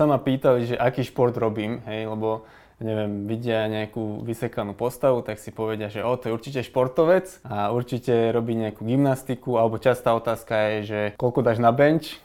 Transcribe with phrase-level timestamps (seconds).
[0.00, 2.48] sa ma pýtali, že aký šport robím, hej, lebo
[2.80, 7.68] neviem, vidia nejakú vysekanú postavu, tak si povedia, že o, to je určite športovec a
[7.68, 12.16] určite robí nejakú gymnastiku, alebo častá otázka je, že koľko dáš na bench.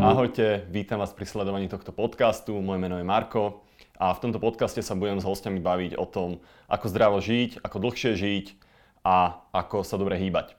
[0.00, 2.56] Ahojte, vítam vás pri sledovaní tohto podcastu.
[2.64, 3.60] Moje meno je Marko
[4.00, 6.40] a v tomto podcaste sa budem s hostiami baviť o tom,
[6.72, 8.46] ako zdravo žiť, ako dlhšie žiť
[9.04, 10.56] a ako sa dobre hýbať.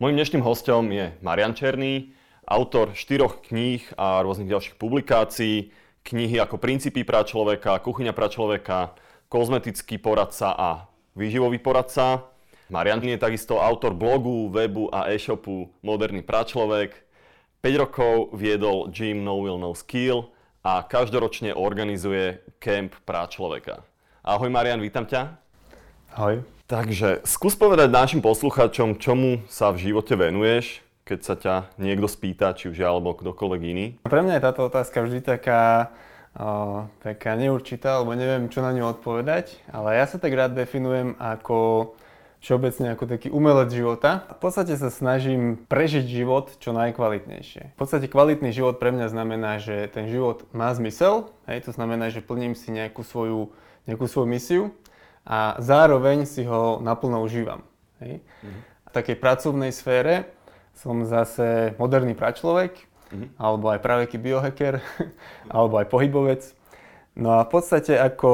[0.00, 2.16] Mojím dnešným hostom je Marian Černý,
[2.48, 5.76] autor štyroch kníh a rôznych ďalších publikácií,
[6.08, 8.96] knihy ako Princípy pra človeka, Kuchyňa pra človeka,
[9.28, 12.24] Kozmetický poradca a Výživový poradca.
[12.72, 16.96] Marian je takisto autor blogu, webu a e-shopu Moderný pračlovek.
[17.60, 20.32] 5 rokov viedol Gym No Will No Skill
[20.64, 23.84] a každoročne organizuje Camp pra človeka.
[24.24, 25.36] Ahoj Marian, vítam ťa.
[26.16, 26.59] Ahoj.
[26.70, 32.54] Takže skús povedať našim poslucháčom, čomu sa v živote venuješ, keď sa ťa niekto spýta,
[32.54, 33.86] či už ja alebo kdokoľvek iný.
[34.06, 35.90] Pre mňa je táto otázka vždy taká,
[36.38, 41.18] o, taká neurčitá, lebo neviem, čo na ňu odpovedať, ale ja sa tak rád definujem
[41.18, 41.90] ako
[42.38, 44.30] všeobecne ako taký umelec života.
[44.38, 47.74] V podstate sa snažím prežiť život čo najkvalitnejšie.
[47.74, 52.14] V podstate kvalitný život pre mňa znamená, že ten život má zmysel, hej, to znamená,
[52.14, 53.50] že plním si nejakú svoju,
[53.90, 54.64] nejakú svoju misiu
[55.26, 57.62] a zároveň si ho naplno užívam.
[58.00, 58.20] Hej.
[58.20, 58.60] Mm-hmm.
[58.88, 60.32] V takej pracovnej sfére
[60.74, 63.28] som zase moderný pračlovek, mm-hmm.
[63.36, 64.80] alebo aj praveký biohacker,
[65.54, 66.42] alebo aj pohybovec.
[67.18, 68.32] No a v podstate ako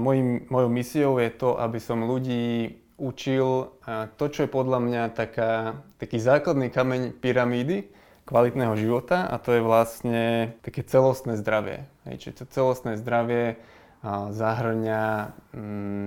[0.00, 3.72] mojim, mojou misiou je to, aby som ľudí učil
[4.16, 7.88] to, čo je podľa mňa taká, taký základný kameň pyramídy
[8.28, 11.88] kvalitného života a to je vlastne také celostné zdravie.
[12.06, 13.58] Hej, čiže to celostné zdravie
[14.06, 16.06] zahrňa, mm,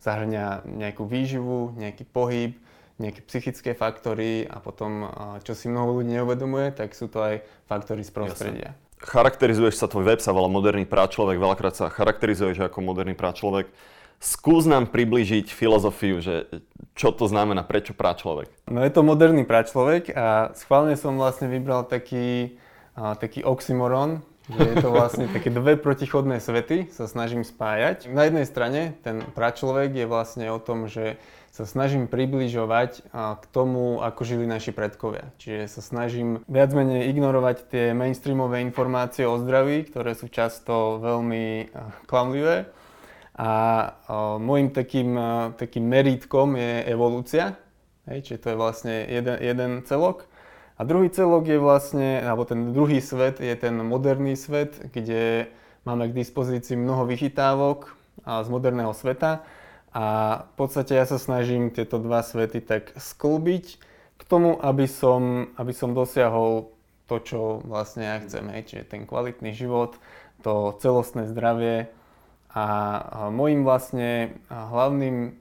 [0.00, 2.56] zahrňa nejakú výživu, nejaký pohyb,
[3.00, 5.08] nejaké psychické faktory a potom,
[5.40, 8.70] čo si mnoho ľudí neuvedomuje, tak sú to aj faktory z prostredia.
[8.76, 8.88] Jasne.
[9.00, 13.72] Charakterizuješ sa, tvoj web sa volá Moderný práčlovek, veľakrát sa charakterizuješ ako moderný práčlovek.
[14.20, 16.44] Skús nám približiť filozofiu, že
[16.92, 18.52] čo to znamená, prečo práčlovek?
[18.68, 22.60] No je to moderný práčlovek a schválne som vlastne vybral taký,
[22.92, 28.10] taký oxymoron, že je to vlastne také dve protichodné svety, sa snažím spájať.
[28.10, 31.16] Na jednej strane ten pračlovek je vlastne o tom, že
[31.50, 35.34] sa snažím približovať k tomu, ako žili naši predkovia.
[35.42, 41.74] Čiže sa snažím viac menej ignorovať tie mainstreamové informácie o zdraví, ktoré sú často veľmi
[42.06, 42.70] klamlivé.
[43.34, 43.52] A
[44.38, 45.16] môjim takým,
[45.58, 47.58] takým merítkom je evolúcia,
[48.08, 50.26] Hej, čiže to je vlastne jeden, jeden celok.
[50.80, 55.52] A druhý celok je vlastne, alebo ten druhý svet je ten moderný svet, kde
[55.84, 57.92] máme k dispozícii mnoho vychytávok
[58.24, 59.44] z moderného sveta
[59.92, 60.04] a
[60.40, 63.64] v podstate ja sa snažím tieto dva svety tak sklbiť
[64.16, 66.72] k tomu, aby som, aby som dosiahol
[67.12, 68.48] to, čo vlastne ja chcem.
[68.48, 68.72] Hej.
[68.72, 70.00] Čiže ten kvalitný život,
[70.40, 71.92] to celostné zdravie
[72.50, 75.38] a môjim vlastne hlavným,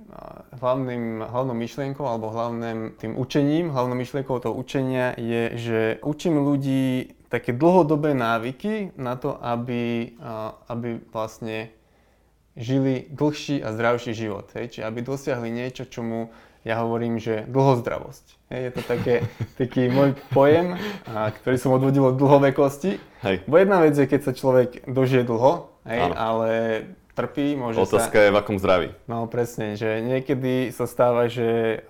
[0.61, 7.17] hlavným, hlavnou myšlienkou alebo hlavným tým učením, hlavnou myšlienkou toho učenia je, že učím ľudí
[7.33, 10.13] také dlhodobé návyky na to, aby,
[10.69, 11.73] aby vlastne
[12.53, 14.49] žili dlhší a zdravší život.
[14.53, 14.77] Hej?
[14.77, 16.29] Čiže aby dosiahli niečo, čomu
[16.67, 18.25] ja hovorím, že dlhozdravosť.
[18.51, 19.15] Hej, je to také,
[19.61, 20.75] taký môj pojem,
[21.09, 22.99] ktorý som odvodil od dlhovekosti.
[23.23, 23.47] Hej.
[23.47, 26.49] Bo jedna vec je, keď sa človek dožije dlho, hej, ale
[27.19, 28.23] trpí, môže Otázka sa...
[28.27, 28.89] je v akom zdraví.
[29.11, 31.83] No presne, že niekedy sa stáva, že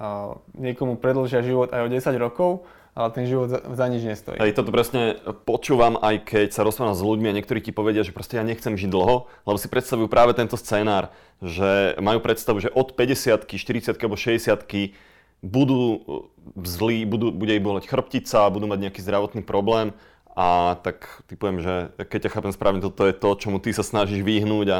[0.57, 2.65] niekomu predlžia život aj o 10 rokov,
[2.97, 4.41] ale ten život za, za nič nestojí.
[4.41, 8.11] Hej, toto presne počúvam aj keď sa rozprávam s ľuďmi a niektorí ti povedia, že
[8.11, 12.73] proste ja nechcem žiť dlho, lebo si predstavujú práve tento scenár, že majú predstavu, že
[12.73, 14.65] od 50 40 alebo 60
[15.39, 16.03] budú
[16.59, 19.95] zlí, budú, bude ich boleť chrbtica, budú mať nejaký zdravotný problém
[20.35, 24.21] a tak typujem, že keď ťa chápem správne, toto je to, čomu ty sa snažíš
[24.25, 24.79] vyhnúť a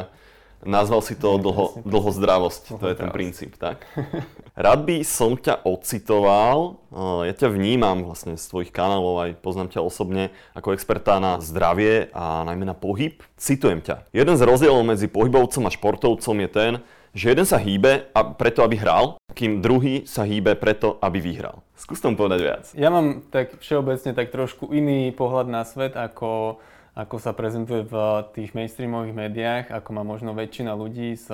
[0.60, 3.80] Nazval si to dlho, dlho zdravosť, to je ten princíp, tak?
[4.60, 6.76] Rád by som ťa ocitoval,
[7.24, 12.12] ja ťa vnímam vlastne z tvojich kanálov, aj poznám ťa osobne ako experta na zdravie
[12.12, 13.24] a najmä na pohyb.
[13.40, 14.04] Citujem ťa.
[14.12, 16.72] Jeden z rozdielov medzi pohybovcom a športovcom je ten,
[17.16, 21.64] že jeden sa hýbe a preto, aby hral, kým druhý sa hýbe preto, aby vyhral.
[21.80, 22.64] Skús tomu povedať viac.
[22.76, 26.60] Ja mám tak všeobecne tak trošku iný pohľad na svet ako
[26.90, 27.94] ako sa prezentuje v
[28.34, 31.30] tých mainstreamových médiách, ako má možno väčšina ľudí z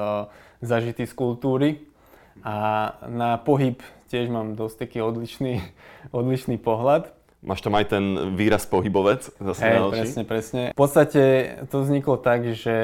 [0.60, 1.70] zažitý z kultúry.
[2.44, 3.80] A na pohyb
[4.12, 5.64] tiež mám dosť taký odlišný,
[6.18, 7.10] odlišný pohľad.
[7.40, 8.04] Máš tam aj ten
[8.34, 10.62] výraz pohybovec zase hey, presne, presne.
[10.74, 11.22] V podstate
[11.70, 12.76] to vzniklo tak, že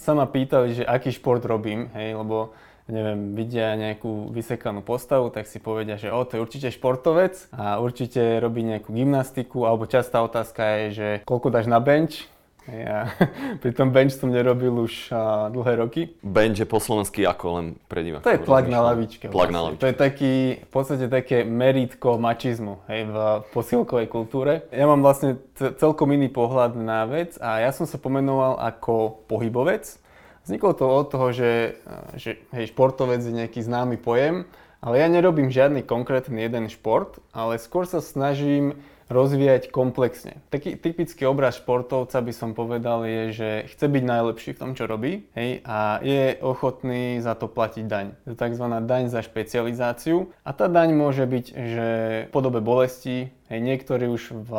[0.00, 2.56] sa ma pýtali, že aký šport robím, hej, lebo
[2.90, 7.78] neviem, vidia nejakú vysekanú postavu, tak si povedia, že o, to je určite športovec a
[7.78, 12.28] určite robí nejakú gymnastiku, alebo častá otázka je, že koľko dáš na bench,
[12.68, 13.08] ja
[13.62, 16.02] pri tom bench som nerobil už uh, dlhé roky.
[16.20, 18.28] Bench je po slovensky ako len pre divákov?
[18.28, 19.26] To je plak na lavičke.
[19.32, 19.80] Plak na lavičke.
[19.80, 23.16] To je taký, v podstate také meritko mačizmu hej, v
[23.50, 24.68] posilkovej kultúre.
[24.70, 29.96] Ja mám vlastne celkom iný pohľad na vec a ja som sa pomenoval ako pohybovec.
[30.50, 31.78] Vzniklo to od toho, že,
[32.18, 34.50] že hej, športovec je nejaký známy pojem,
[34.82, 38.74] ale ja nerobím žiadny konkrétny jeden šport, ale skôr sa snažím
[39.06, 40.42] rozvíjať komplexne.
[40.50, 44.90] Taký typický obraz športovca by som povedal je, že chce byť najlepší v tom, čo
[44.90, 48.18] robí hej, a je ochotný za to platiť daň.
[48.26, 48.66] To je tzv.
[48.66, 51.88] daň za špecializáciu a tá daň môže byť, že
[52.26, 54.50] v podobe bolesti, hej, niektorí už v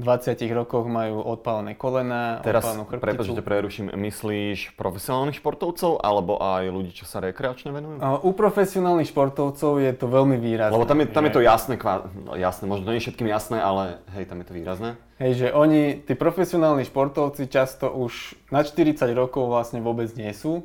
[0.00, 3.04] 20 rokoch majú odpálené kolena, Teraz, odpálenú chrbticu.
[3.04, 8.00] Prepáč, že preruším, myslíš profesionálnych športovcov alebo aj ľudí, čo sa rekreačne venujú?
[8.00, 10.72] Uh, u profesionálnych športovcov je to veľmi výrazné.
[10.72, 13.28] Lebo tam je, tam je to jasné, kvá, no, jasné, možno to nie je všetkým
[13.28, 14.90] jasné, ale hej, tam je to výrazné.
[15.20, 20.64] Hej, že oni, tí profesionálni športovci často už na 40 rokov vlastne vôbec nie sú.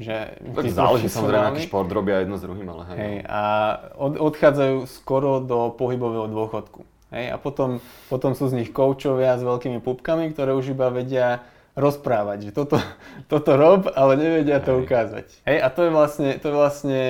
[0.00, 2.96] Že tak záleží samozrejme, aký šport robia jedno s druhým, ale hej.
[2.96, 3.28] hej no.
[3.28, 3.42] A
[4.00, 6.99] od, odchádzajú skoro do pohybového dôchodku.
[7.10, 11.42] Hej, a potom, potom sú z nich koučovia s veľkými pupkami, ktoré už iba vedia
[11.74, 12.78] rozprávať, že toto,
[13.32, 14.80] toto rob, ale nevedia to Hej.
[14.86, 15.26] ukázať.
[15.42, 17.00] Hej, a to je vlastne, to je vlastne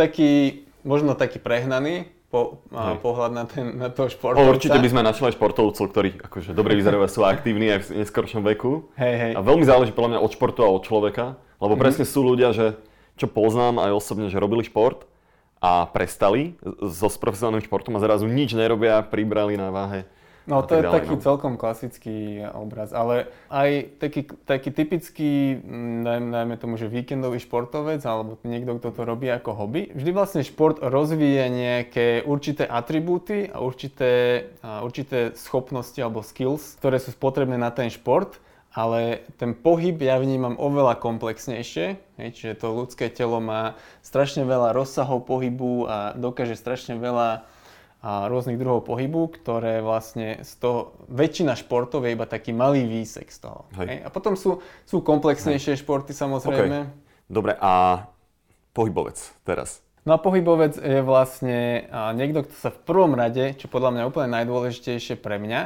[0.00, 4.48] taký, možno taký prehnaný po, a, pohľad na, ten, na toho športovca.
[4.48, 7.90] O, určite by sme našli aj športovcov, ktorí akože dobre vyzerajú a sú aktívni aj
[7.90, 8.88] v neskoršom veku.
[8.96, 9.32] Hej, hej.
[9.36, 11.82] A veľmi záleží podľa mňa od športu a od človeka, lebo mm-hmm.
[11.82, 12.80] presne sú ľudia, že
[13.20, 15.09] čo poznám aj osobne, že robili šport
[15.60, 20.08] a prestali so s profesionálnym športom a zrazu nič nerobia, pribrali na váhe.
[20.48, 21.22] No to je ďalej, taký no.
[21.22, 22.16] celkom klasický
[22.56, 25.62] obraz, ale aj taký, taký typický,
[26.02, 30.42] dajme, dajme tomu, že víkendový športovec alebo niekto, kto to robí ako hobby, vždy vlastne
[30.42, 34.10] šport rozvíja nejaké určité atribúty a určité,
[34.64, 40.18] a určité schopnosti alebo skills, ktoré sú potrebné na ten šport ale ten pohyb ja
[40.22, 41.86] vnímam oveľa komplexnejšie,
[42.22, 47.46] hej, čiže to ľudské telo má strašne veľa rozsahov pohybu a dokáže strašne veľa
[48.00, 53.28] a rôznych druhov pohybu, ktoré vlastne z toho, väčšina športov je iba taký malý výsek
[53.28, 53.68] z toho.
[53.76, 53.86] Hej.
[53.92, 53.98] Hej.
[54.00, 55.84] A potom sú, sú komplexnejšie Hej.
[55.84, 56.78] športy samozrejme.
[56.88, 57.28] Okay.
[57.28, 58.08] Dobre, a
[58.72, 59.84] pohybovec teraz?
[60.08, 61.84] No a pohybovec je vlastne
[62.16, 65.60] niekto, kto sa v prvom rade, čo podľa mňa úplne najdôležitejšie pre mňa,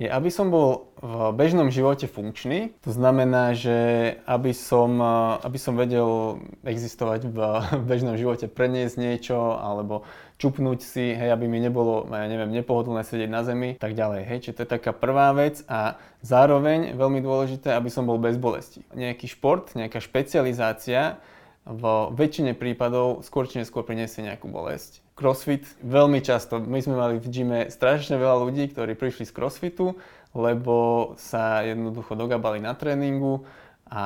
[0.00, 2.72] je, aby som bol v bežnom živote funkčný.
[2.80, 3.76] To znamená, že
[4.24, 4.96] aby som,
[5.44, 7.38] aby som vedel existovať v
[7.84, 10.08] bežnom živote, preniesť niečo alebo
[10.40, 14.38] čupnúť si, hej, aby mi nebolo, ja neviem, nepohodlné sedieť na zemi, tak ďalej, hej.
[14.48, 18.80] Čiže to je taká prvá vec a zároveň veľmi dôležité, aby som bol bez bolesti.
[18.96, 21.20] Nejaký šport, nejaká špecializácia
[21.68, 21.84] v
[22.16, 26.58] väčšine prípadov skôr či neskôr priniesie nejakú bolesť crossfit veľmi často.
[26.58, 29.94] My sme mali v gyme strašne veľa ľudí, ktorí prišli z crossfitu,
[30.34, 33.46] lebo sa jednoducho dogabali na tréningu
[33.86, 34.04] a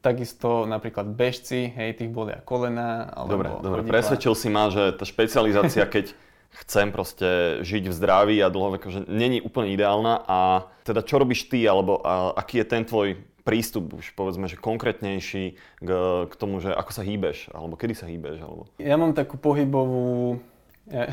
[0.00, 3.12] takisto napríklad bežci, hej, tých bolia kolena.
[3.12, 6.16] Alebo dobre, dobre, presvedčil si ma, že tá špecializácia, keď
[6.64, 11.46] chcem proste žiť v zdraví a dlho, že není úplne ideálna a teda čo robíš
[11.46, 15.44] ty, alebo a, aký je ten tvoj prístup už povedzme, že konkrétnejší
[15.80, 15.90] k,
[16.28, 18.62] k tomu, že ako sa hýbeš, alebo kedy sa hýbeš, alebo...
[18.76, 20.40] Ja mám takú pohybovú...
[20.90, 21.06] Ja,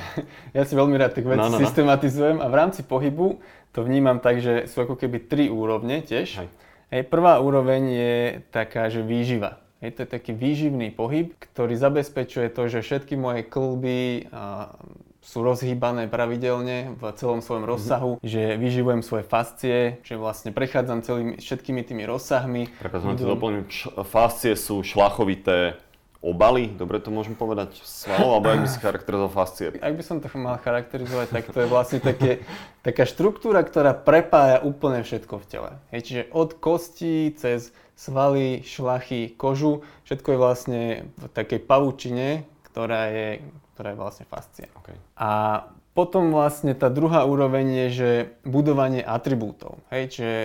[0.58, 1.62] ja si veľmi rád tak veci no, no, no.
[1.62, 3.38] systematizujem a v rámci pohybu
[3.72, 6.42] to vnímam tak, že sú ako keby tri úrovne tiež.
[6.42, 6.50] Hej.
[6.90, 8.16] Hej, prvá úroveň je
[8.50, 9.62] taká, že výživa.
[9.86, 14.74] Hej, to je taký výživný pohyb, ktorý zabezpečuje to, že všetky moje klby, a
[15.28, 17.72] sú rozhýbané pravidelne v celom svojom mhm.
[17.76, 18.30] rozsahu, mm-hmm.
[18.32, 22.72] že vyživujem svoje fascie, že vlastne prechádzam celými, všetkými tými rozsahmi.
[22.80, 23.68] Prekázam to doplním,
[24.08, 25.76] fascie sú šlachovité
[26.28, 29.72] obaly, dobre to môžem povedať, svalov, alebo ak by si charakterizoval fascie?
[29.80, 32.44] Ak by som to mal charakterizovať, tak to je vlastne také,
[32.84, 35.72] taká štruktúra, ktorá prepája úplne všetko v tele.
[35.96, 40.82] Hej, čiže od kostí cez svaly, šlachy, kožu, všetko je vlastne
[41.18, 43.30] v takej pavučine, ktorá je,
[43.74, 44.70] ktorá je vlastne fascia.
[44.84, 45.00] Okay.
[45.18, 45.64] A
[45.98, 48.10] potom vlastne tá druhá úroveň je, že
[48.46, 49.82] budovanie atribútov.
[49.90, 50.36] Hej, čiže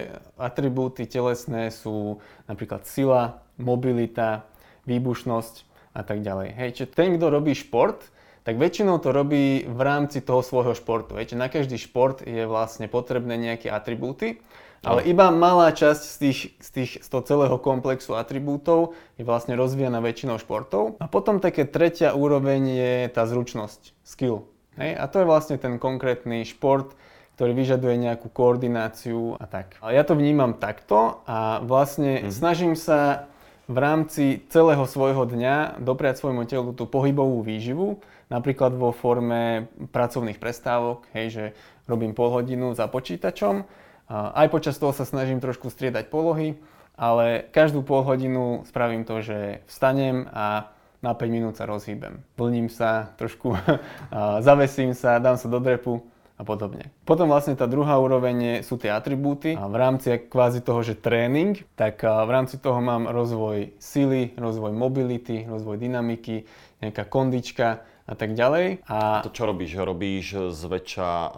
[0.40, 4.48] atribúty telesné sú napríklad sila, mobilita,
[4.88, 6.48] výbušnosť a tak ďalej.
[6.56, 8.00] Hej, čiže ten, kto robí šport,
[8.42, 11.14] tak väčšinou to robí v rámci toho svojho športu.
[11.16, 14.42] Hej, čiže na každý šport je vlastne potrebné nejaké atribúty
[14.82, 19.54] ale iba malá časť z, tých, z, tých, z toho celého komplexu atribútov je vlastne
[19.54, 20.98] rozvíjana väčšinou športov.
[20.98, 24.50] A potom také tretia úroveň je tá zručnosť, skill.
[24.74, 24.98] Hej?
[24.98, 26.98] A to je vlastne ten konkrétny šport,
[27.38, 29.78] ktorý vyžaduje nejakú koordináciu a tak.
[29.78, 32.34] A ja to vnímam takto a vlastne mm.
[32.34, 33.30] snažím sa
[33.70, 40.42] v rámci celého svojho dňa dopriať svojmu telu tú pohybovú výživu, napríklad vo forme pracovných
[40.42, 41.44] prestávok, hej, že
[41.86, 43.64] robím pol hodinu za počítačom,
[44.12, 46.58] aj počas toho sa snažím trošku striedať polohy,
[46.98, 50.68] ale každú pol hodinu spravím to, že vstanem a
[51.02, 52.22] na 5 minút sa rozhýbem.
[52.38, 53.58] Vlním sa, trošku
[54.46, 56.11] zavesím sa, dám sa do drepu
[56.42, 56.90] a podobne.
[57.06, 59.54] Potom vlastne tá druhá úroveň sú tie atribúty.
[59.54, 64.74] A v rámci kvázi toho, že tréning, tak v rámci toho mám rozvoj sily, rozvoj
[64.74, 66.44] mobility, rozvoj dynamiky,
[66.82, 68.82] nejaká kondička, a tak ďalej.
[68.90, 69.22] A...
[69.22, 69.78] To čo robíš?
[69.78, 71.32] Robíš zväčša uh,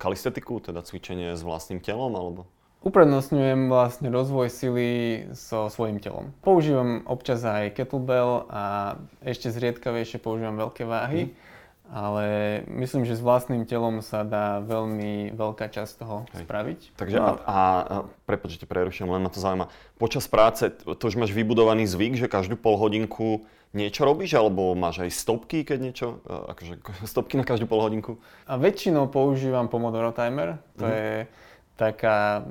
[0.00, 2.48] kalistetiku, teda cvičenie s vlastným telom, alebo?
[2.86, 4.88] Uprednostňujem vlastne rozvoj sily
[5.34, 6.30] so svojím telom.
[6.40, 8.94] Používam občas aj kettlebell a
[9.26, 11.28] ešte zriedkavejšie používam veľké váhy.
[11.28, 11.54] Hmm
[11.86, 12.26] ale
[12.66, 16.42] myslím, že s vlastným telom sa dá veľmi veľká časť toho Hej.
[16.42, 16.80] spraviť.
[16.98, 17.24] Takže no.
[17.24, 17.58] a, a,
[18.02, 19.70] a prerušujem, len ma to zaujíma.
[19.96, 25.04] Počas práce to už máš vybudovaný zvyk, že každú pol hodinku niečo robíš, alebo máš
[25.04, 26.80] aj stopky, keď niečo, akože
[27.12, 28.18] stopky na každú pol hodinku?
[28.48, 30.92] A väčšinou používam Pomodoro Timer, to mm.
[30.92, 31.10] je
[31.76, 32.42] taká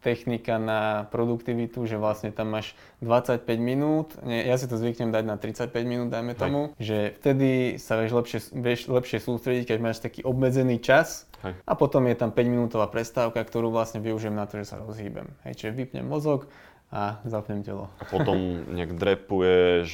[0.00, 2.72] technika na produktivitu, že vlastne tam máš
[3.04, 6.84] 25 minút, nie, ja si to zvyknem dať na 35 minút, dajme tomu, Hej.
[6.84, 11.54] že vtedy sa vieš lepšie, vieš lepšie sústrediť, keď máš taký obmedzený čas Hej.
[11.64, 15.28] a potom je tam 5 minútová prestávka, ktorú vlastne využijem na to, že sa rozhýbem.
[15.44, 16.48] Hej, čiže vypnem mozog
[16.90, 17.92] a zapnem telo.
[18.00, 18.36] A potom
[18.76, 19.88] nejak drepuješ,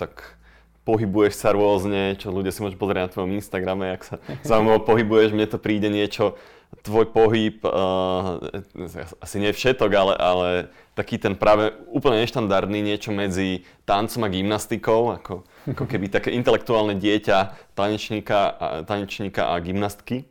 [0.00, 0.41] tak
[0.82, 5.30] pohybuješ sa rôzne, čo ľudia si môžu pozrieť na tvojom Instagrame, ak sa zaujímavo pohybuješ,
[5.30, 6.34] mne to príde niečo,
[6.82, 8.40] tvoj pohyb, uh,
[9.20, 10.48] asi nie všetok, ale, ale
[10.96, 16.96] taký ten práve úplne neštandardný, niečo medzi tancom a gymnastikou, ako, ako keby také intelektuálne
[16.96, 20.24] dieťa tanečníka a, tanečníka a gymnastky.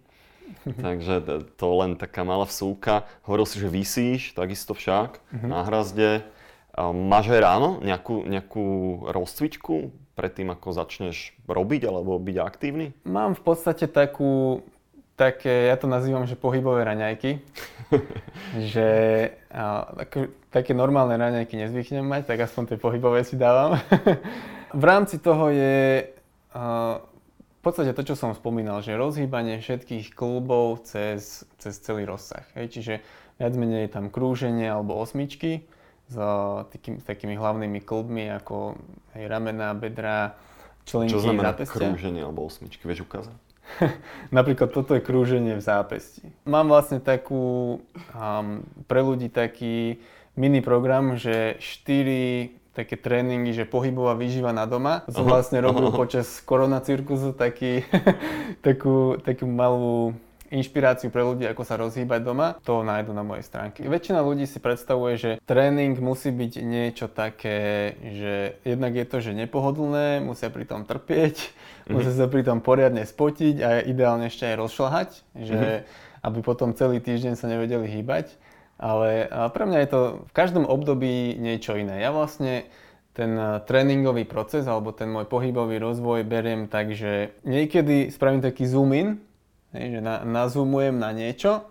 [0.62, 1.24] Takže
[1.58, 3.08] to len taká malá vsúka.
[3.26, 5.50] Hovoril si, že vysíš, takisto však, mm-hmm.
[5.50, 6.12] na hrazde.
[6.78, 8.66] Máš aj ráno nejakú, nejakú
[9.10, 12.94] rozcvičku predtým, ako začneš robiť alebo byť aktívny?
[13.08, 14.62] Mám v podstate takú
[15.16, 17.46] také, ja to nazývam, že pohybové raňajky.
[18.74, 18.90] že
[19.54, 23.78] a, tak, také normálne raňajky nezvyknem mať, tak aspoň tie pohybové si dávam.
[24.82, 26.10] v rámci toho je
[27.62, 32.44] v podstate to, čo som spomínal, že rozhýbanie všetkých klubov cez, cez celý rozsah.
[32.58, 32.94] Hej, čiže
[33.40, 35.64] viac menej je tam krúženie alebo osmičky
[36.12, 36.16] s
[36.76, 38.76] takým, takými hlavnými klubmi ako
[39.16, 40.36] hej, ramena, bedra,
[40.84, 41.88] členky, Čo znamená zápestia.
[41.88, 42.84] krúženie alebo osmičky?
[42.84, 43.38] Vieš ukázať?
[44.36, 46.28] Napríklad toto je krúženie v zápesti.
[46.44, 47.80] Mám vlastne takú,
[48.12, 50.04] um, pre ľudí taký
[50.36, 55.04] mini program, že 4 také tréningy, že pohybová výživa na doma.
[55.12, 57.84] Som vlastne robil počas korona cirkusu taký,
[58.68, 60.16] takú, takú malú
[60.52, 63.88] inšpiráciu pre ľudí, ako sa rozhýbať doma, to nájdu na mojej stránke.
[63.88, 69.32] Väčšina ľudí si predstavuje, že tréning musí byť niečo také, že jednak je to, že
[69.32, 71.94] nepohodlné, musia pri tom trpieť, mm-hmm.
[71.96, 76.28] musia sa pri tom poriadne spotiť a ideálne ešte aj rozšľahať, že mm-hmm.
[76.28, 78.36] aby potom celý týždeň sa nevedeli hýbať.
[78.82, 82.02] Ale pre mňa je to v každom období niečo iné.
[82.02, 82.66] Ja vlastne
[83.14, 83.38] ten
[83.70, 89.22] tréningový proces alebo ten môj pohybový rozvoj beriem tak, že niekedy spravím taký zoom in,
[89.72, 91.68] Hej, že na, nazoomujem na niečo,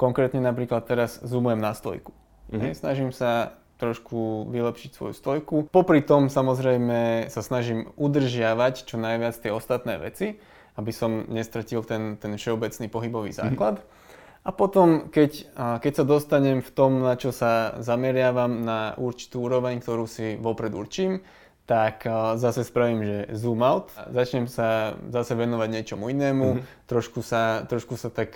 [0.00, 2.12] konkrétne napríklad teraz zoomujem na stojku.
[2.48, 2.60] Mm-hmm.
[2.60, 5.54] Hej, snažím sa trošku vylepšiť svoju stojku.
[5.68, 10.38] Popri tom samozrejme sa snažím udržiavať čo najviac tie ostatné veci,
[10.78, 13.38] aby som nestratil ten, ten všeobecný pohybový mhm.
[13.38, 13.76] základ.
[13.82, 14.00] Mm-hmm.
[14.42, 19.78] A potom, keď, keď sa dostanem v tom, na čo sa zameriavam, na určitú úroveň,
[19.78, 21.22] ktorú si vopred určím,
[21.62, 22.02] tak
[22.36, 26.90] zase spravím, že zoom out, začnem sa zase venovať niečomu inému, mm-hmm.
[26.90, 28.34] trošku, sa, trošku sa tak,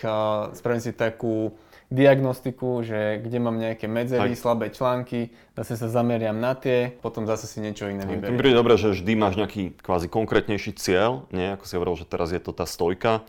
[0.55, 4.39] spravím si takú diagnostiku, že kde mám nejaké medzery, Aj.
[4.39, 8.35] slabé články, zase sa zameriam na tie, potom zase si niečo iné vyberiem.
[8.35, 11.55] Tým príde dobré, že vždy máš nejaký kvázi konkrétnejší cieľ, nie?
[11.55, 13.23] Ako si hovoril, že teraz je to tá stojka,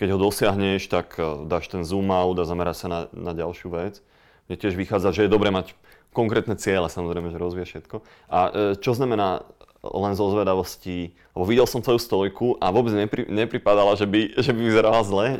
[0.00, 4.00] keď ho dosiahneš, tak dáš ten zoom out a zameráš sa na, na ďalšiu vec.
[4.48, 5.76] Mne tiež vychádza, že je dobré mať
[6.12, 8.02] konkrétne cieľe, samozrejme, že rozvie všetko.
[8.32, 9.46] A e, čo znamená
[9.78, 14.50] len zo zvedavosti, lebo videl som tvoju stojku a vôbec nepri, nepripadala, že by, že
[14.50, 15.38] by vyzerala zle.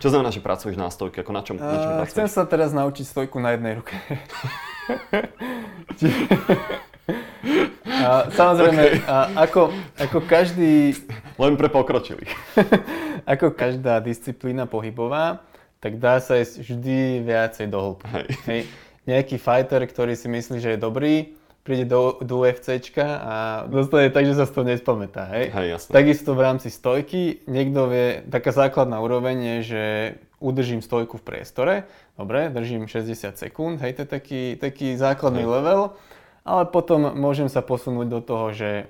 [0.00, 1.20] Čo znamená, že pracuješ na stojke?
[1.20, 2.16] Ako na čom, na čom pracuješ?
[2.16, 3.92] Chcem sa teraz naučiť stojku na jednej ruke.
[7.84, 9.04] a, samozrejme, okay.
[9.04, 9.68] a ako,
[10.00, 10.96] ako každý...
[11.36, 12.32] Len pre pokročilých.
[13.36, 15.44] ako každá disciplína pohybová,
[15.76, 18.08] tak dá sa ísť vždy viacej do hĺbky.
[18.16, 18.26] Hej.
[18.48, 18.60] Hej
[19.04, 21.14] nejaký fighter, ktorý si myslí, že je dobrý,
[21.64, 23.34] príde do, do UFCčka a
[23.68, 25.24] dostane tak, že sa z toho nespamätá.
[25.32, 25.48] Hej?
[25.52, 25.90] Hej, jasne.
[25.96, 29.84] Takisto v rámci stojky, niekto vie, taká základná úroveň je, že
[30.44, 31.74] udržím stojku v priestore,
[32.20, 35.52] dobre, držím 60 sekúnd, hej, to je taký, taký základný hej.
[35.56, 35.82] level
[36.44, 38.84] ale potom môžem sa posunúť do toho, že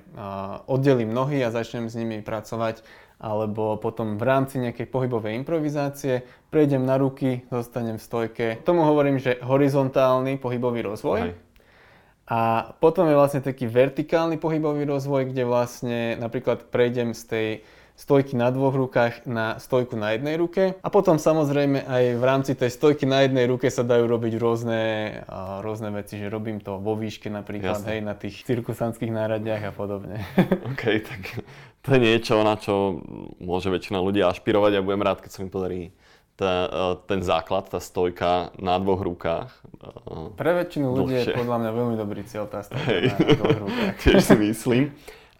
[0.66, 2.82] oddelím nohy a začnem s nimi pracovať,
[3.18, 8.46] alebo potom v rámci nejakej pohybovej improvizácie prejdem na ruky, zostanem v stojke.
[8.66, 11.20] Tomu hovorím, že horizontálny pohybový rozvoj.
[11.20, 11.32] Aj.
[12.24, 12.40] A
[12.80, 17.48] potom je vlastne taký vertikálny pohybový rozvoj, kde vlastne napríklad prejdem z tej
[17.94, 20.74] stojky na dvoch rukách na stojku na jednej ruke.
[20.82, 24.82] A potom samozrejme aj v rámci tej stojky na jednej ruke sa dajú robiť rôzne,
[25.30, 27.88] a rôzne veci, že robím to vo výške napríklad, Jasne.
[27.94, 30.26] hej, na tých cirkusantských náradiach a podobne.
[30.74, 31.22] OK, tak
[31.84, 33.04] to je niečo, na čo
[33.44, 35.92] môže väčšina ľudí ašpirovať a budem rád, keď sa mi podarí
[36.34, 39.52] tá, e, ten základ, tá stojka na dvoch rukách.
[39.52, 43.12] E, Pre väčšinu ľudí je podľa mňa veľmi dobrý cieľ tá stojka Hej.
[43.12, 43.94] na dvoch rukách.
[44.02, 44.82] Tiež si myslím.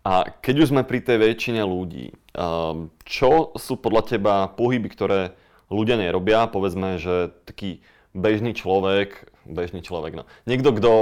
[0.04, 5.32] A keď už sme pri tej väčšine ľudí, um, čo sú podľa teba pohyby, ktoré
[5.72, 6.44] ľudia nerobia?
[6.44, 7.80] Povedzme, že taký
[8.12, 10.92] bežný človek, bežný človek, no, niekto, kto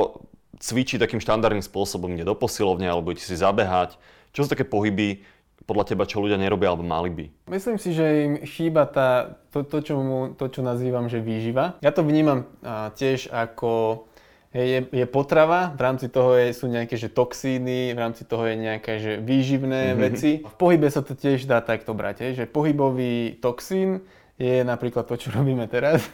[0.62, 3.98] cvičí takým štandardným spôsobom, ide do posilovne alebo ide si zabehať.
[4.32, 5.22] Čo sú také pohyby,
[5.62, 7.24] podľa teba, čo ľudia nerobia alebo mali by?
[7.48, 11.78] Myslím si, že im chýba tá, to, to, čo, mu, to, čo nazývam, že výživa.
[11.80, 14.04] Ja to vnímam a, tiež ako
[14.52, 18.56] je, je potrava, v rámci toho je, sú nejaké že toxíny, v rámci toho je
[18.58, 20.02] nejaké že výživné mm-hmm.
[20.02, 20.30] veci.
[20.44, 24.04] V pohybe sa to tiež dá takto brať, že pohybový toxín
[24.36, 26.04] je napríklad to, čo robíme teraz,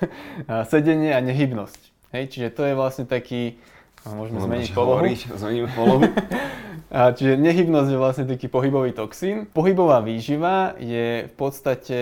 [0.71, 1.81] sedenie a nehybnosť.
[2.15, 3.61] Hej, čiže to je vlastne taký,
[4.07, 5.03] môžeme zmeniť polohu.
[5.15, 6.07] zmeníme polohu.
[6.99, 9.51] a čiže nehybnosť je vlastne taký pohybový toxín.
[9.51, 11.99] Pohybová výživa je v podstate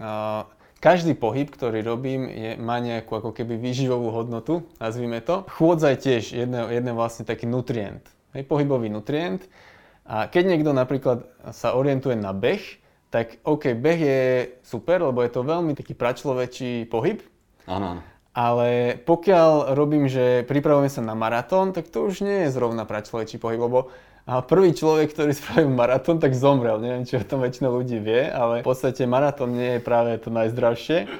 [0.00, 0.48] uh,
[0.80, 5.44] každý pohyb, ktorý robím, je, má nejakú ako keby výživovú hodnotu, nazvime to.
[5.52, 8.00] Chôdza je tiež jeden, vlastne taký nutrient,
[8.32, 9.44] hej, pohybový nutrient.
[10.08, 12.80] A keď niekto napríklad sa orientuje na beh,
[13.12, 14.20] tak OK, beh je
[14.64, 17.20] super, lebo je to veľmi taký pračlovečí pohyb.
[17.68, 18.00] Áno.
[18.30, 23.42] Ale pokiaľ robím, že pripravujem sa na maratón, tak to už nie je zrovna pračlovečí
[23.42, 23.90] pohyb, lebo
[24.28, 26.78] a prvý človek, ktorý spravil maratón, tak zomrel.
[26.78, 30.30] Neviem, či o tom väčšina ľudí vie, ale v podstate maratón nie je práve to
[30.30, 31.10] najzdravšie.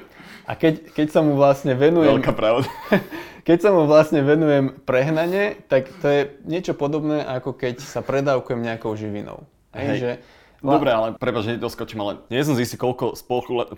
[0.47, 2.17] A keď, keď sa mu vlastne venujem...
[2.17, 2.67] Veľká pravda.
[3.41, 8.61] Keď sa mu vlastne venujem prehnane, tak to je niečo podobné, ako keď sa predávkujem
[8.61, 9.49] nejakou živinou.
[9.73, 9.97] Hej, Hej.
[9.97, 10.11] Že,
[10.61, 13.17] Dobre, ale prepáč, že doskočím, ale nie som zistý, koľko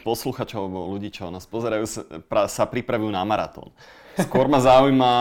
[0.03, 2.03] posluchačov alebo ľudí, čo nás pozerajú, sa,
[2.51, 3.71] sa pripravujú na maratón.
[4.19, 5.11] Skôr ma zaujíma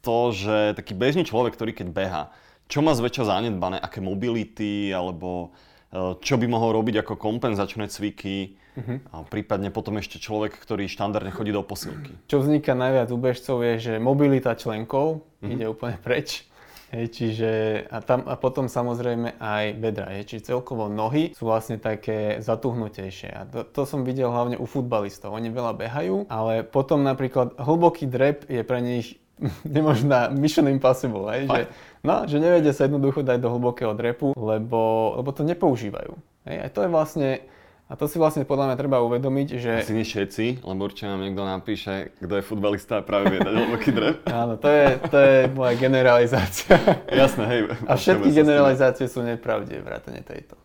[0.00, 2.22] to, že taký bežný človek, ktorý keď beha,
[2.70, 5.52] čo má zväčša zanedbané, aké mobility, alebo
[5.90, 8.98] e, čo by mohol robiť ako kompenzačné cviky, uh-huh.
[9.12, 12.14] a prípadne potom ešte človek, ktorý štandardne chodí do posilky.
[12.30, 15.52] Čo vzniká najviac u bežcov je, že mobilita členkov uh-huh.
[15.52, 16.46] ide úplne preč.
[16.92, 17.50] Hej, čiže
[17.88, 20.12] a, tam, a potom samozrejme aj bedra.
[20.12, 23.30] Hej, čiže celkovo nohy sú vlastne také zatuhnutejšie.
[23.32, 25.32] A to, to som videl hlavne u futbalistov.
[25.32, 29.16] Oni veľa behajú, ale potom napríklad hlboký drep je pre nich
[29.66, 31.62] nemožná mission impossible, hej, že,
[32.06, 36.14] no, že nevedia sa jednoducho dať do hlbokého drepu, lebo, lebo to nepoužívajú.
[36.46, 37.28] Hej, a to je vlastne,
[37.84, 39.70] a to si vlastne podľa mňa treba uvedomiť, že...
[39.84, 43.54] Asi nie všetci, lebo určite nám niekto napíše, kto je futbalista a práve vie dať
[43.54, 44.16] hlboký drep.
[44.32, 46.80] Áno, to je, to je moja generalizácia.
[47.12, 47.60] Jasné, hej.
[47.84, 50.56] A všetky generalizácie sú nepravdivé, vrátane tejto.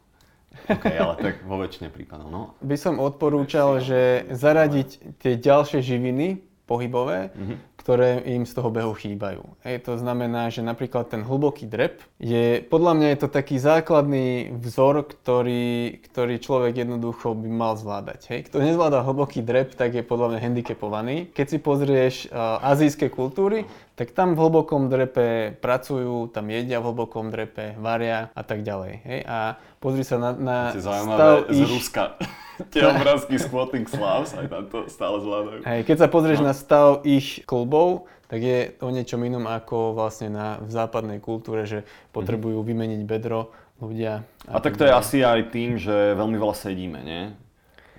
[0.72, 2.42] OK, ale tak vo väčšine prípadov, no.
[2.64, 8.94] By som odporúčal, že zaradiť tie ďalšie živiny pohybové, mm-hmm ktoré im z toho behu
[8.94, 9.58] chýbajú.
[9.66, 14.54] Hej, to znamená, že napríklad ten hlboký drep je, podľa mňa je to taký základný
[14.62, 18.30] vzor, ktorý, ktorý človek jednoducho by mal zvládať.
[18.30, 18.40] Hej.
[18.54, 21.34] Kto nezvláda hlboký drep, tak je podľa mňa handicapovaný.
[21.34, 23.66] Keď si pozrieš uh, azijské kultúry,
[23.98, 29.02] tak tam v hlbokom drepe pracujú, tam jedia v hlbokom drepe, varia a tak ďalej.
[29.02, 29.20] Hej.
[29.26, 31.58] A pozri sa na, na stav ich...
[31.58, 32.22] z Ruska.
[32.68, 35.60] Tie obrázky Squatting Slavs, aj tam to stále zvládajú.
[35.64, 36.52] Hej, keď sa pozrieš no.
[36.52, 41.66] na stav ich klubov, tak je o niečom inom ako vlastne na, v západnej kultúre,
[41.66, 42.72] že potrebujú mm-hmm.
[42.76, 43.50] vymeniť bedro
[43.82, 44.28] ľudia.
[44.46, 47.34] A, a tak to je asi aj tým, že veľmi veľa sedíme, nie?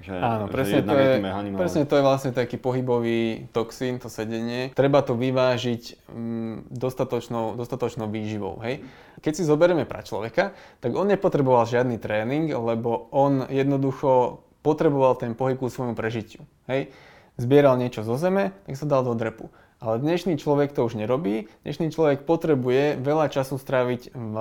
[0.00, 1.12] Že, Áno, presne, že to je,
[1.60, 4.72] presne to je vlastne taký pohybový toxín, to sedenie.
[4.72, 8.64] Treba to vyvážiť mm, dostatočnou, dostatočnou výživou.
[8.64, 8.80] Hej?
[9.20, 15.32] Keď si zoberieme pra človeka, tak on nepotreboval žiadny tréning, lebo on jednoducho potreboval ten
[15.36, 16.44] pohyb ku svojmu prežitiu.
[16.68, 16.92] Hej?
[17.40, 19.48] Zbieral niečo zo zeme, tak sa dal do drepu.
[19.80, 21.48] Ale dnešný človek to už nerobí.
[21.64, 24.36] Dnešný človek potrebuje veľa času stráviť v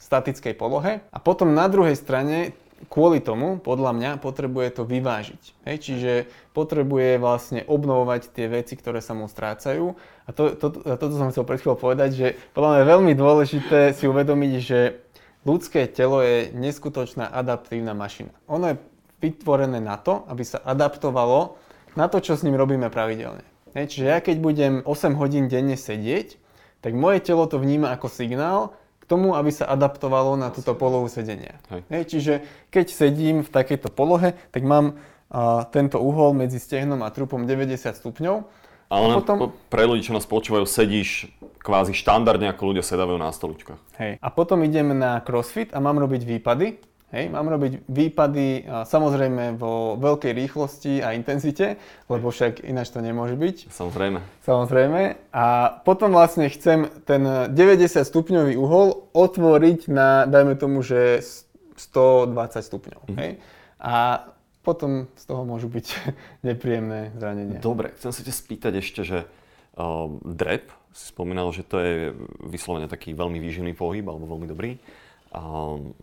[0.00, 2.52] statickej polohe a potom na druhej strane
[2.88, 5.42] kvôli tomu, podľa mňa, potrebuje to vyvážiť.
[5.68, 5.76] Hej?
[5.84, 6.12] Čiže
[6.56, 9.96] potrebuje vlastne obnovovať tie veci, ktoré sa mu strácajú.
[10.24, 13.12] A to, to, a toto som chcel pred chvíľou povedať, že podľa mňa je veľmi
[13.12, 14.80] dôležité si uvedomiť, že
[15.44, 18.32] ľudské telo je neskutočná adaptívna mašina.
[18.48, 18.80] Ono je
[19.20, 21.60] vytvorené na to, aby sa adaptovalo
[21.94, 23.44] na to, čo s ním robíme pravidelne.
[23.76, 23.94] Hej?
[23.94, 26.40] Čiže ja keď budem 8 hodín denne sedieť,
[26.80, 31.06] tak moje telo to vníma ako signál k tomu, aby sa adaptovalo na túto polohu
[31.12, 31.60] sedenia.
[31.68, 31.80] Hej.
[31.92, 32.32] Hej, čiže
[32.72, 34.96] keď sedím v takejto polohe, tak mám
[35.28, 38.36] a, tento uhol medzi stehnom a trupom 90 stupňov.
[38.90, 39.54] Ale A potom...
[39.70, 41.30] pre ľudí, čo nás počúvajú, sedíš
[41.62, 43.78] kvázi štandardne, ako ľudia sedávajú na stoličkách.
[44.02, 44.12] Hej.
[44.18, 46.89] A potom idem na crossfit a mám robiť výpady.
[47.10, 51.74] Hej, mám robiť výpady samozrejme vo veľkej rýchlosti a intenzite,
[52.06, 53.66] lebo však ináč to nemôže byť.
[53.66, 54.18] Samozrejme.
[54.46, 55.00] Samozrejme.
[55.34, 55.46] A
[55.82, 61.18] potom vlastne chcem ten 90 stupňový uhol otvoriť na, dajme tomu, že
[61.74, 62.30] 120
[62.62, 63.02] stupňov.
[63.10, 63.16] Mhm.
[63.18, 63.30] Hej?
[63.82, 64.30] A
[64.62, 65.86] potom z toho môžu byť
[66.46, 67.58] nepríjemné zranenia.
[67.58, 71.94] Dobre, chcem sa ťa spýtať ešte, že uh, drep, si spomínal, že to je
[72.46, 74.78] vyslovene taký veľmi výživný pohyb, alebo veľmi dobrý.
[75.30, 75.94] Um,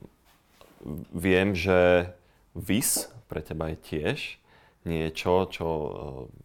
[1.12, 2.10] viem, že
[2.56, 4.20] vis pre teba je tiež
[4.88, 5.92] niečo, čo, uh,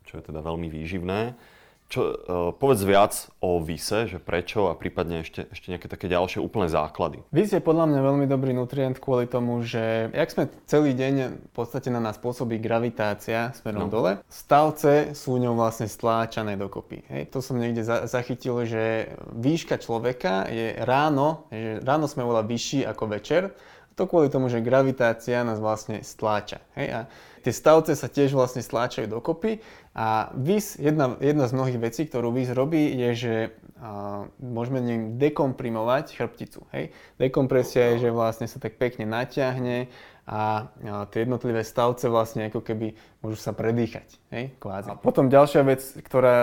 [0.03, 1.39] čo je teda veľmi výživné.
[1.87, 2.15] Čo, uh,
[2.57, 3.13] povedz viac
[3.45, 7.21] o vise, že prečo a prípadne ešte, ešte nejaké také ďalšie úplné základy.
[7.29, 11.53] Vis je podľa mňa veľmi dobrý nutrient kvôli tomu, že jak sme celý deň v
[11.53, 13.93] podstate na nás pôsobí gravitácia smerom No.
[13.93, 17.05] dole, stavce sú ňou vlastne stláčané dokopy.
[17.13, 22.49] Hej, to som niekde za- zachytil, že výška človeka je ráno, že ráno sme oveľa
[22.49, 23.53] vyšší ako večer,
[23.93, 26.65] to kvôli tomu, že gravitácia nás vlastne stláča.
[26.79, 27.01] Hej, a
[27.45, 29.61] tie stavce sa tiež vlastne stláčajú dokopy
[29.93, 33.35] a VIS, jedna, jedna z mnohých vecí, ktorú VIS robí, je, že
[33.83, 36.65] a, môžeme ním dekomprimovať chrbticu.
[36.73, 36.95] Hej.
[37.19, 39.93] Dekompresia je, že vlastne sa tak pekne natiahne
[40.25, 40.71] a,
[41.13, 44.23] tie jednotlivé stavce vlastne ako keby môžu sa predýchať.
[44.33, 44.89] Hej, kvázi.
[44.89, 46.37] A potom ďalšia vec, ktorá,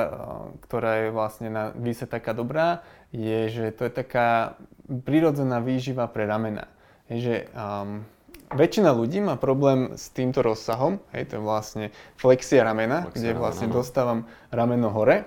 [0.67, 6.29] ktorá je vlastne na VISe taká dobrá, je, že to je taká prirodzená výživa pre
[6.29, 6.69] ramena.
[7.09, 8.05] Hej, že um,
[8.53, 11.85] väčšina ľudí má problém s týmto rozsahom, hej, to je vlastne
[12.17, 13.73] flexia ramena, Flexia kde ramena, vlastne no.
[13.81, 14.19] dostávam
[14.53, 15.25] rameno hore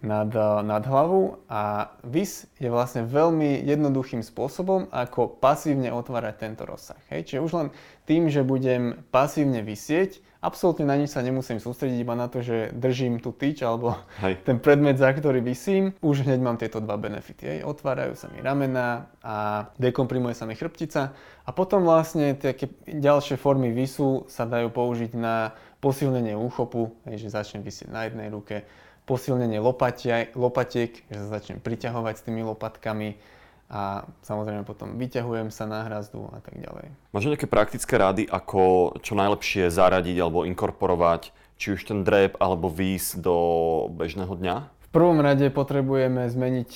[0.00, 6.62] nad, eh, nad hlavu a vis je vlastne veľmi jednoduchým spôsobom, ako pasívne otvárať tento
[6.68, 6.98] rozsah.
[7.10, 7.34] Hej.
[7.34, 7.68] Čiže už len
[8.06, 12.70] tým, že budem pasívne vysieť, absolútne na nič sa nemusím sústrediť, iba na to, že
[12.74, 14.40] držím tú tyč alebo Hej.
[14.48, 17.58] ten predmet, za ktorý vysím, už hneď mám tieto dva benefity.
[17.58, 17.58] Hej.
[17.66, 23.74] Otvárajú sa mi ramena a dekomprimuje sa mi chrbtica a potom vlastne také ďalšie formy
[23.74, 28.66] visu sa dajú použiť na posilnenie úchopu, hej, že začnem vysieť na jednej ruke,
[29.06, 33.16] posilnenie lopatiek, že sa začnem priťahovať s tými lopatkami
[33.68, 36.88] a samozrejme potom vyťahujem sa na hrazdu a tak ďalej.
[37.12, 42.72] Máš nejaké praktické rady, ako čo najlepšie zaradiť alebo inkorporovať či už ten drep alebo
[42.72, 43.36] výs do
[43.92, 44.56] bežného dňa?
[44.88, 46.70] V prvom rade potrebujeme zmeniť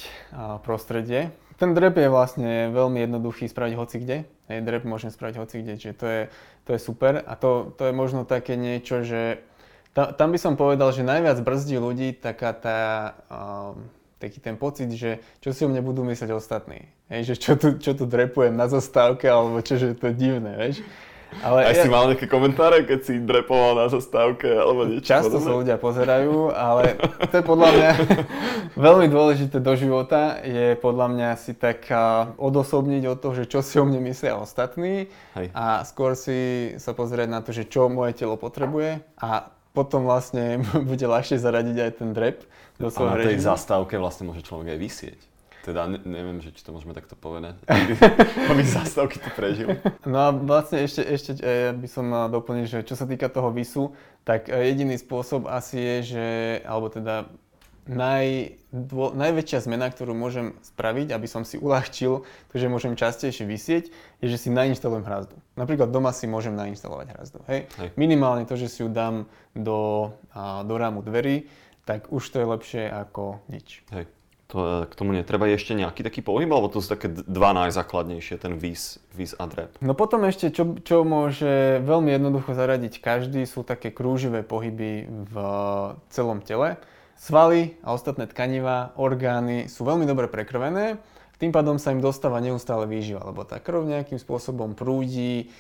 [0.69, 1.33] prostredie.
[1.57, 4.17] Ten drep je vlastne veľmi jednoduchý spraviť hoci kde.
[4.53, 6.23] Hej, drep môžem spraviť hoci kde, čiže to je,
[6.69, 7.25] to je super.
[7.25, 9.41] A to, to je možno také niečo, že
[9.97, 12.81] ta, tam by som povedal, že najviac brzdí ľudí taká tá,
[13.31, 13.89] um,
[14.23, 16.87] taký ten pocit, že čo si o mne budú myslieť ostatní.
[17.11, 20.55] Hej, že čo tu, čo tu drepujem na zastávke, alebo čo, že to je divné,
[20.55, 20.87] vieš.
[21.41, 25.49] Ale Aj si mal nejaké komentáre, keď si drepoval na zastávke alebo niečo Často podobné?
[25.49, 27.01] sa ľudia pozerajú, ale
[27.33, 27.91] to je podľa mňa
[28.77, 31.89] veľmi dôležité do života, je podľa mňa si tak
[32.37, 35.49] odosobniť od toho, že čo si o mne myslia ostatní Hej.
[35.57, 40.61] a skôr si sa pozrieť na to, že čo moje telo potrebuje a potom vlastne
[40.91, 42.45] bude ľahšie zaradiť aj ten drep
[42.81, 43.49] do A svojho na tej režimu.
[43.53, 45.21] zastávke vlastne môže človek aj vysieť.
[45.63, 47.55] Teda ne, neviem, že či to môžeme takto povedať.
[48.51, 49.79] Aby zastávky to prežil.
[50.03, 53.55] No a vlastne ešte, ešte e, by som mal doplniť, že čo sa týka toho
[53.55, 53.95] visu,
[54.27, 56.27] tak e, jediný spôsob asi je, že,
[56.67, 57.31] alebo teda
[57.89, 63.43] naj, dô, najväčšia zmena, ktorú môžem spraviť, aby som si uľahčil to, že môžem častejšie
[63.43, 63.91] vysieť,
[64.23, 65.37] je, že si nainštalujem hrazdu.
[65.59, 67.39] Napríklad doma si môžem nainštalovať hrazdu.
[67.51, 67.67] Hej?
[67.79, 67.89] Hej.
[67.99, 69.27] Minimálne to, že si ju dám
[69.59, 71.51] do, a, do rámu dverí,
[71.83, 73.83] tak už to je lepšie ako nič.
[73.91, 74.07] Hej.
[74.53, 78.61] To, k tomu netreba ešte nejaký taký pohyb, alebo to sú také dva najzákladnejšie, ten
[78.61, 79.81] vis, vis a drep.
[79.81, 85.35] No potom ešte, čo, čo môže veľmi jednoducho zaradiť každý, sú také krúživé pohyby v
[86.13, 86.77] celom tele.
[87.23, 90.99] Svaly a ostatné tkaniva, orgány sú veľmi dobre prekrvené,
[91.39, 95.55] tým pádom sa im dostáva neustále výživa, lebo tá krv nejakým spôsobom prúdi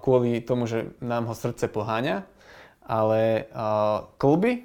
[0.00, 2.24] kvôli tomu, že nám ho srdce poháňa,
[2.88, 3.48] ale
[4.16, 4.64] klby,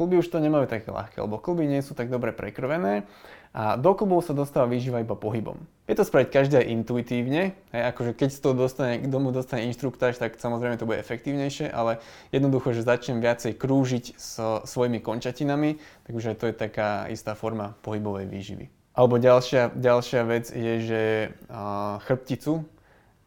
[0.00, 3.04] Kluby už to nemajú také ľahké, lebo kluby nie sú tak dobre prekrvené
[3.50, 5.58] a do klubov sa dostáva výživa iba pohybom.
[5.90, 10.38] Je to spraviť každý intuitívne, hej, akože keď toho dostane, k domu dostane inštruktáž, tak
[10.38, 11.98] samozrejme to bude efektívnejšie, ale
[12.30, 18.30] jednoducho, že začnem viacej krúžiť so svojimi končatinami, takže to je taká istá forma pohybovej
[18.30, 18.70] výživy.
[18.94, 21.02] Alebo ďalšia, ďalšia vec je, že
[22.06, 22.62] chrbticu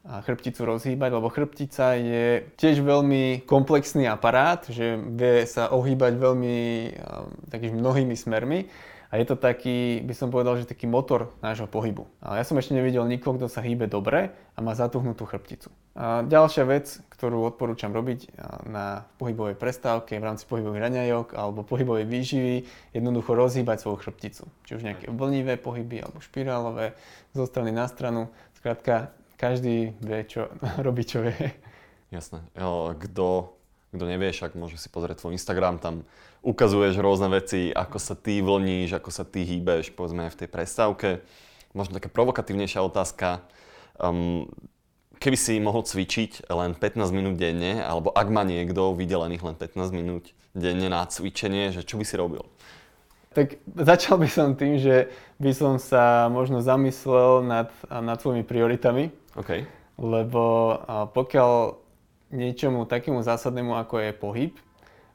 [0.04, 6.56] a chrbticu rozhýbať, lebo chrbtica je tiež veľmi komplexný aparát, že vie sa ohýbať veľmi
[7.48, 8.68] takými mnohými smermi
[9.14, 12.02] a je to taký, by som povedal, že taký motor nášho pohybu.
[12.18, 15.70] A ja som ešte nevidel nikoho, kto sa hýbe dobre a má zatuhnutú chrbticu.
[15.94, 18.34] A ďalšia vec, ktorú odporúčam robiť
[18.66, 24.50] na pohybovej prestávke v rámci pohybových raňajok alebo pohybovej výživy, jednoducho rozhýbať svoju chrbticu.
[24.66, 26.98] Či už nejaké vlnivé pohyby alebo špirálové,
[27.38, 28.34] zo strany na stranu.
[28.58, 30.50] Skrátka, každý vie, čo
[30.86, 31.54] robí, čo vie.
[32.10, 32.42] Jasné.
[32.98, 33.54] Kto
[33.94, 36.02] kto nevie, však môže si pozrieť tvoj Instagram, tam
[36.44, 40.48] ukazuješ rôzne veci, ako sa ty vlníš, ako sa ty hýbeš, povedzme aj v tej
[40.50, 41.08] prestávke.
[41.72, 43.42] Možno taká provokatívnejšia otázka.
[43.96, 44.50] Um,
[45.18, 49.90] keby si mohol cvičiť len 15 minút denne, alebo ak má niekto vydelených len 15
[49.96, 52.44] minút denne na cvičenie, že čo by si robil?
[53.34, 55.10] Tak začal by som tým, že
[55.42, 59.10] by som sa možno zamyslel nad, nad svojimi prioritami.
[59.34, 59.66] Okay.
[59.98, 60.78] Lebo
[61.10, 61.50] pokiaľ
[62.32, 64.52] niečomu takému zásadnému, ako je pohyb.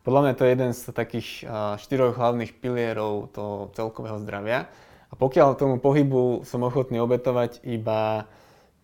[0.03, 1.29] Podľa mňa to je jeden z takých
[1.77, 4.69] štyroch hlavných pilierov toho celkového zdravia.
[5.09, 8.29] A pokiaľ tomu pohybu som ochotný obetovať iba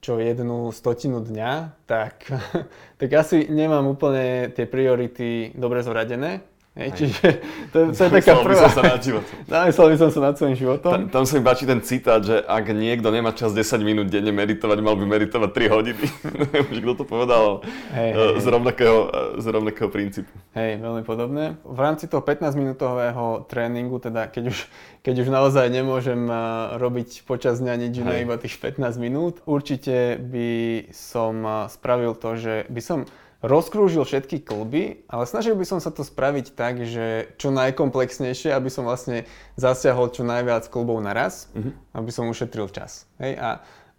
[0.05, 2.29] čo jednu stotinu dňa, tak,
[3.01, 6.45] tak asi nemám úplne tie priority dobre zoradené.
[6.75, 7.39] Hej, čiže
[7.71, 8.51] to, to je taká prvá...
[8.51, 9.35] by som sa nad životom.
[9.47, 10.91] Zamyslel by som sa nad svojím životom.
[10.91, 14.35] Ta, tam sa mi páči ten citát, že ak niekto nemá čas 10 minút denne
[14.35, 16.05] meditovať, mal by meditovať 3 hodiny.
[16.75, 17.63] Už kto to povedal
[17.95, 18.99] hey, hey, z, rovnakého,
[19.39, 20.27] z rovnakého princípu.
[20.51, 21.55] Hej, veľmi podobné.
[21.63, 24.67] V rámci toho 15-minútového tréningu, teda keď už,
[24.99, 26.27] keď už naozaj nemôžem
[26.75, 30.51] robiť počas dňa nič iné, iba tých 15 minút, určite by
[30.91, 31.39] som
[31.71, 33.07] spravil to, že by som
[33.45, 38.69] rozkrúžil všetky klby, ale snažil by som sa to spraviť tak, že čo najkomplexnejšie, aby
[38.73, 41.71] som vlastne zasiahol čo najviac klubov naraz, uh-huh.
[41.93, 43.05] aby som ušetril čas.
[43.21, 43.37] Hej?
[43.37, 43.49] A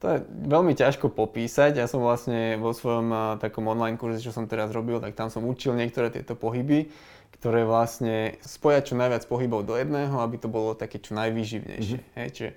[0.02, 1.78] to je veľmi ťažko popísať.
[1.78, 5.30] Ja som vlastne vo svojom uh, takom online kurze, čo som teraz robil, tak tam
[5.30, 6.90] som učil niektoré tieto pohyby,
[7.38, 11.98] ktoré vlastne spojať čo najviac pohybov do jedného, aby to bolo také čo najvýživnejšie.
[12.02, 12.18] Uh-huh.
[12.18, 12.28] Hej?
[12.34, 12.50] Čiže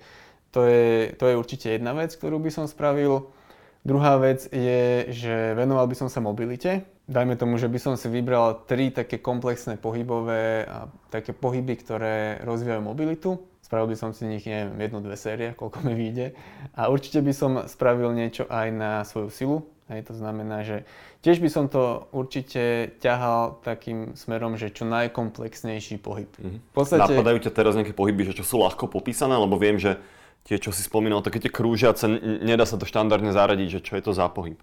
[0.50, 3.30] to je, to je určite jedna vec, ktorú by som spravil.
[3.80, 6.84] Druhá vec je, že venoval by som sa mobilite.
[7.08, 12.44] Dajme tomu, že by som si vybral tri také komplexné pohybové a také pohyby, ktoré
[12.44, 13.40] rozvíjajú mobilitu.
[13.64, 16.36] Spravil by som si nich, neviem, jednu, dve série, koľko mi vyjde.
[16.76, 19.58] A určite by som spravil niečo aj na svoju silu.
[19.90, 20.86] Hej, to znamená, že
[21.26, 26.30] tiež by som to určite ťahal takým smerom, že čo najkomplexnejší pohyb.
[26.38, 26.58] Mm-hmm.
[26.62, 27.10] V podstate...
[27.10, 29.98] Napadajú ťa teraz nejaké pohyby, že čo sú ľahko popísané, lebo viem, že
[30.44, 32.08] tie, čo si spomínal, také tie krúžiace,
[32.42, 34.58] nedá sa to štandardne zaradiť, že čo je to za pohyb.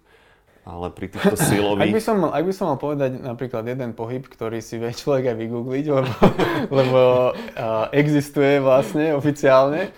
[0.68, 1.88] Ale pri týchto silových...
[1.92, 4.92] ak, by som mal, ak by som mal povedať napríklad jeden pohyb, ktorý si vie
[4.92, 6.12] človek aj vygoogliť, lebo,
[6.78, 7.00] lebo
[7.32, 9.88] uh, existuje vlastne oficiálne,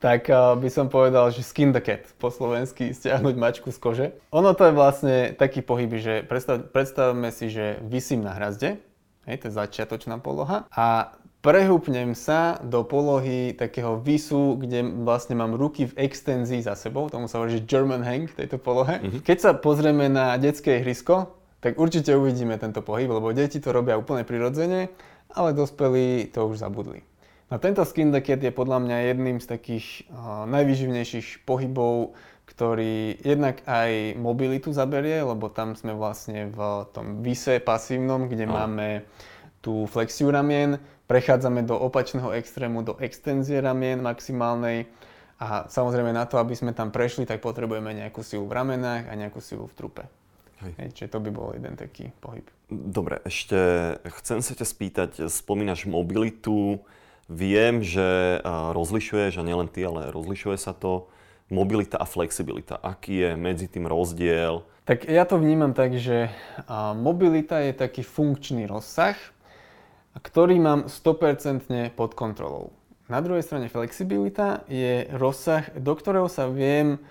[0.00, 4.06] tak uh, by som povedal, že skin the cat, po slovensky stiahnuť mačku z kože.
[4.32, 8.80] Ono to je vlastne taký pohyb, že predstav, predstavme si, že vysím na hrazde,
[9.28, 15.52] hej, to je začiatočná poloha, a prehúpnem sa do polohy takého visu, kde vlastne mám
[15.52, 19.04] ruky v extenzii za sebou, tomu sa hovorí, že German hang v tejto polohe.
[19.04, 19.20] Mm-hmm.
[19.28, 24.00] Keď sa pozrieme na detské ihrisko, tak určite uvidíme tento pohyb, lebo deti to robia
[24.00, 24.88] úplne prirodzene,
[25.36, 27.04] ale dospelí to už zabudli.
[27.52, 32.16] No tento skin the cat je podľa mňa jedným z takých uh, najvýživnejších pohybov,
[32.48, 38.52] ktorý jednak aj mobilitu zaberie, lebo tam sme vlastne v tom vise pasívnom, kde no.
[38.56, 39.04] máme
[39.64, 44.88] tú flexiu ramien, prechádzame do opačného extrému, do extenzie ramien maximálnej
[45.36, 49.12] a samozrejme na to, aby sme tam prešli, tak potrebujeme nejakú silu v ramenách a
[49.18, 50.04] nejakú silu v trupe.
[50.62, 50.72] Hej.
[50.80, 52.46] Hej, čiže to by bol jeden taký pohyb.
[52.70, 53.58] Dobre, ešte
[54.22, 56.80] chcem sa ťa spýtať, spomínaš mobilitu,
[57.28, 61.10] viem, že rozlišuješ, a nielen ty, ale rozlišuje sa to,
[61.52, 62.80] mobilita a flexibilita.
[62.80, 64.64] Aký je medzi tým rozdiel?
[64.88, 66.32] Tak ja to vnímam tak, že
[66.96, 69.16] mobilita je taký funkčný rozsah,
[70.18, 72.70] ktorý mám 100% pod kontrolou.
[73.10, 77.02] Na druhej strane flexibilita je rozsah, do ktorého sa viem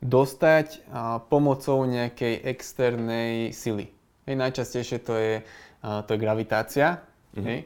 [0.00, 0.82] dostať
[1.28, 3.92] pomocou nejakej externej sily.
[4.26, 5.34] Hej, najčastejšie to je,
[5.82, 7.04] to je gravitácia.
[7.34, 7.46] Mm-hmm.
[7.46, 7.58] Hej.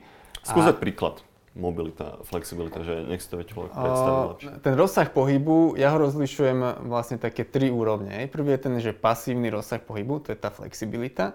[0.44, 0.80] Skúsať a...
[0.80, 1.14] príklad
[1.56, 4.50] mobilita, flexibilita, že nech si to človek predstaví lepšie.
[4.60, 8.28] Ten rozsah pohybu, ja ho rozlišujem vlastne také tri úrovne.
[8.28, 11.32] Prvý je ten, že pasívny rozsah pohybu, to je tá flexibilita.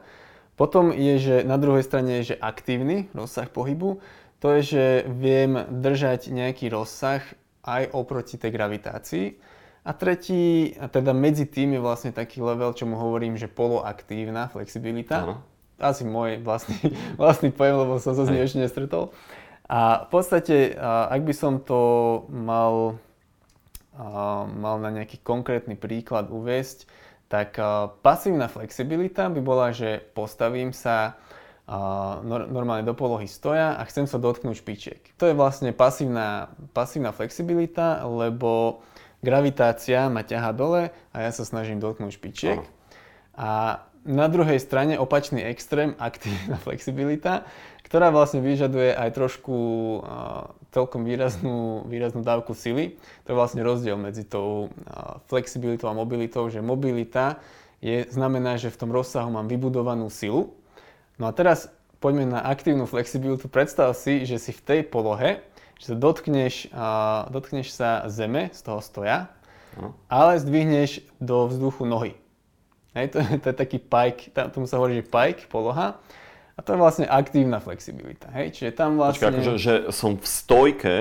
[0.59, 4.03] Potom je, že na druhej strane je, že aktívny rozsah pohybu.
[4.41, 7.21] To je, že viem držať nejaký rozsah
[7.61, 9.25] aj oproti tej gravitácii.
[9.81, 14.49] A tretí, a teda medzi tým je vlastne taký level, čo mu hovorím, že poloaktívna
[14.53, 15.25] flexibilita.
[15.25, 15.35] Ano.
[15.81, 16.77] Asi môj vlastný,
[17.21, 19.09] vlastný pojem, lebo som sa s ním ešte nestretol.
[19.65, 21.81] A v podstate, ak by som to
[22.27, 22.99] mal,
[24.51, 26.85] mal na nejaký konkrétny príklad uviesť,
[27.31, 27.55] tak
[28.03, 31.15] pasívna flexibilita by bola, že postavím sa
[32.51, 35.01] normálne do polohy stoja a chcem sa dotknúť špičiek.
[35.15, 38.83] To je vlastne pasívna, pasívna flexibilita, lebo
[39.23, 42.59] gravitácia ma ťaha dole a ja sa snažím dotknúť špičiek.
[43.39, 47.47] A na druhej strane opačný extrém, aktívna flexibilita,
[47.91, 49.55] ktorá vlastne vyžaduje aj trošku
[49.99, 52.95] uh, celkom výraznú, výraznú dávku sily.
[53.27, 57.43] To je vlastne rozdiel medzi tou uh, flexibilitou a mobilitou, že mobilita
[57.83, 60.55] je, znamená, že v tom rozsahu mám vybudovanú silu,
[61.21, 61.69] No a teraz
[62.01, 63.45] poďme na aktívnu flexibilitu.
[63.45, 65.45] Predstav si, že si v tej polohe,
[65.77, 69.29] že sa dotkneš, uh, dotkneš sa zeme z toho stoja,
[69.77, 69.93] no.
[70.09, 72.17] ale zdvihneš do vzduchu nohy.
[72.97, 76.01] Hej, to, to je taký pike, tam, tomu sa hovorí, že pike, poloha.
[76.55, 78.27] A to je vlastne aktívna flexibilita.
[78.35, 79.23] Hej, čiže tam vlastne...
[79.23, 80.95] Počkaj, akože, že som v stojke,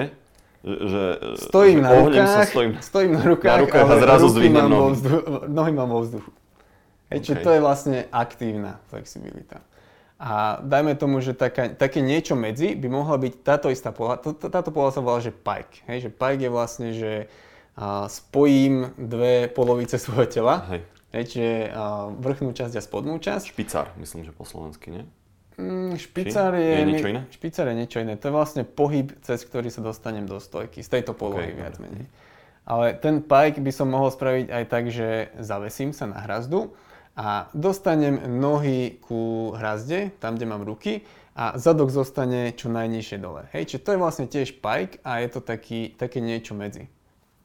[0.61, 1.05] že,
[1.49, 4.69] stojím, že na rukách, sa, stojím, stojím na rukách, na rukách ale a zrazu zdvihnem
[4.69, 4.93] nohy.
[4.93, 6.31] Vzduchu, nohy mám vo vzduchu.
[7.11, 7.25] Hej, okay.
[7.25, 9.65] čiže to je vlastne aktívna flexibilita.
[10.21, 14.21] A dajme tomu, že taká, také niečo medzi by mohla byť táto istá poloha.
[14.21, 15.81] Táto poloha sa volá, že pike.
[15.89, 17.13] Hej, že pike je vlastne, že
[17.73, 20.61] a, spojím dve polovice svojho tela.
[20.69, 20.81] Hej.
[21.17, 23.49] Hej, čiže a, vrchnú časť a spodnú časť.
[23.49, 25.09] Špicár, myslím, že po slovensky, nie?
[25.61, 27.21] Mm, je, je niečo iné?
[27.29, 28.17] Špicár je niečo iné.
[28.17, 30.81] To je vlastne pohyb, cez ktorý sa dostanem do stojky.
[30.81, 32.09] Z tejto polohy okay, viac menej.
[32.65, 36.73] Ale ten pike by som mohol spraviť aj tak, že zavesím sa na hrazdu
[37.19, 41.05] a dostanem nohy ku hrazde, tam, kde mám ruky
[41.37, 43.49] a zadok zostane čo najnižšie dole.
[43.53, 46.89] Hej, čiže to je vlastne tiež pike a je to taký, také niečo medzi.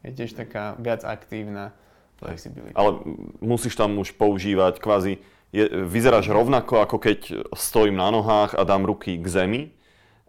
[0.06, 1.74] Je tiež taká viac aktívna
[2.22, 2.78] flexibilita.
[2.78, 3.02] Ale
[3.42, 5.20] musíš tam už používať kvázi,
[5.56, 7.20] je, vyzeráš rovnako ako keď
[7.56, 9.62] stojím na nohách a dám ruky k zemi,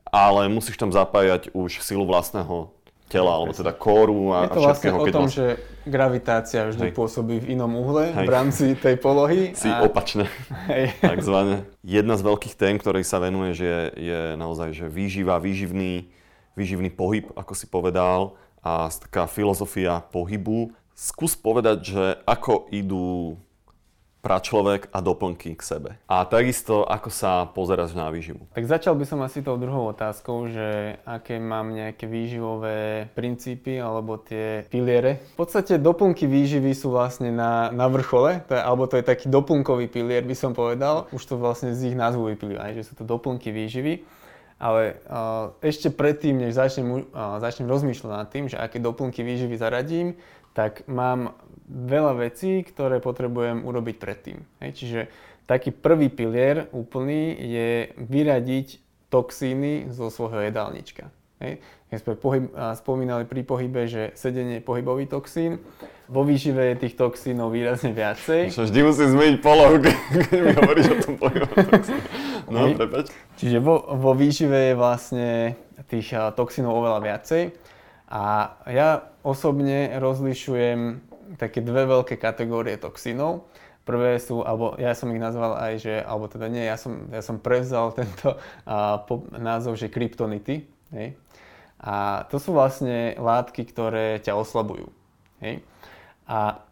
[0.06, 2.70] ale musíš tam zapájať už silu vlastného
[3.06, 5.38] tela, alebo teda kóru a, Je to vlastne o tom, vlastne...
[5.38, 5.46] že
[5.86, 6.94] gravitácia vždy Hej.
[6.98, 8.26] pôsobí v inom uhle Hej.
[8.26, 9.50] v rámci tej polohy.
[9.58, 9.82] Si a...
[9.86, 10.26] opačne,
[10.66, 10.94] Hej.
[11.14, 11.66] takzvané.
[11.86, 16.10] Jedna z veľkých tém, ktorej sa venuje, že je, je naozaj že výživa, výživný,
[16.58, 20.74] výživný pohyb, ako si povedal, a taká filozofia pohybu.
[20.98, 23.38] Skús povedať, že ako idú
[24.26, 25.90] pračlovek a doplnky k sebe.
[26.10, 28.42] A takisto, ako sa pozeráš na výživu?
[28.50, 34.18] Tak začal by som asi tou druhou otázkou, že aké mám nejaké výživové princípy alebo
[34.18, 35.22] tie piliere.
[35.38, 39.30] V podstate doplnky výživy sú vlastne na, na vrchole, to je, alebo to je taký
[39.30, 41.06] doplnkový pilier, by som povedal.
[41.14, 44.02] Už to vlastne z ich názvu vyplýva, že sú to doplnky výživy.
[44.56, 49.52] Ale uh, ešte predtým, než začnem, uh, začnem rozmýšľať nad tým, že aké doplnky výživy
[49.60, 50.16] zaradím,
[50.56, 51.36] tak mám
[51.66, 54.38] veľa vecí, ktoré potrebujem urobiť predtým.
[54.62, 55.00] Hej, čiže
[55.50, 61.11] taký prvý pilier úplný je vyradiť toxíny zo svojho jedálnička.
[61.38, 61.61] Hej.
[61.87, 65.62] Keď sme pohyb, spomínali pri pohybe, že sedenie je pohybový toxín,
[66.11, 68.50] vo výžive je tých toxínov výrazne viacej.
[68.50, 69.76] Čo vždy musím zmeniť polohu,
[70.33, 72.02] keď mi hovoríš o tom pohybovom toxíne.
[72.50, 73.07] No, prepač.
[73.38, 75.29] Čiže vo, vo výžive je vlastne
[75.87, 77.42] tých toxínov oveľa viacej.
[78.07, 83.50] A ja osobne rozlišujem také dve veľké kategórie toxínov.
[83.86, 87.22] Prvé sú, alebo ja som ich nazval aj, že, alebo teda nie, ja som, ja
[87.22, 88.34] som prevzal tento
[88.66, 90.66] a, po, názov, že kryptonity.
[90.90, 91.14] Hej.
[91.78, 94.90] A to sú vlastne látky, ktoré ťa oslabujú.
[95.38, 95.62] Hej.
[96.26, 96.66] A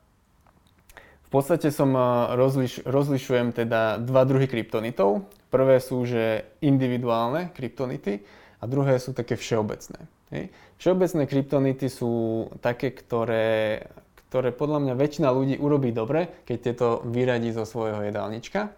[1.26, 1.94] v podstate som
[2.34, 5.26] rozliš, rozlišujem teda dva druhy kryptonitov.
[5.50, 8.26] Prvé sú, že individuálne kryptonity
[8.58, 10.02] a druhé sú také všeobecné.
[10.34, 10.50] Hej.
[10.82, 13.86] Všeobecné kryptonity sú také, ktoré
[14.34, 18.74] ktoré podľa mňa väčšina ľudí urobí dobre, keď tieto vyradí zo svojho jedálnička.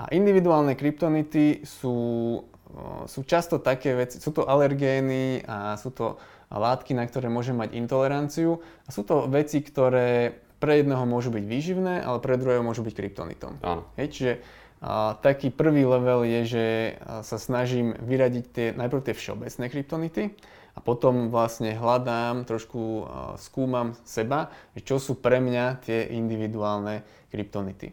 [0.00, 2.40] A individuálne kryptonity sú,
[3.04, 6.16] sú často také veci, sú to alergény a sú to
[6.48, 11.44] látky, na ktoré môže mať intoleranciu a sú to veci, ktoré pre jedného môžu byť
[11.44, 13.60] výživné, ale pre druhého môžu byť kryptonitom.
[13.60, 13.84] Áno.
[14.00, 14.32] Hej, čiže
[14.80, 16.66] a, taký prvý level je, že
[17.28, 20.24] sa snažím vyradiť tie, najprv tie všeobecné kryptonity
[20.78, 27.02] a potom vlastne hľadám, trošku skúmam seba, čo sú pre mňa tie individuálne
[27.34, 27.90] kryptonity.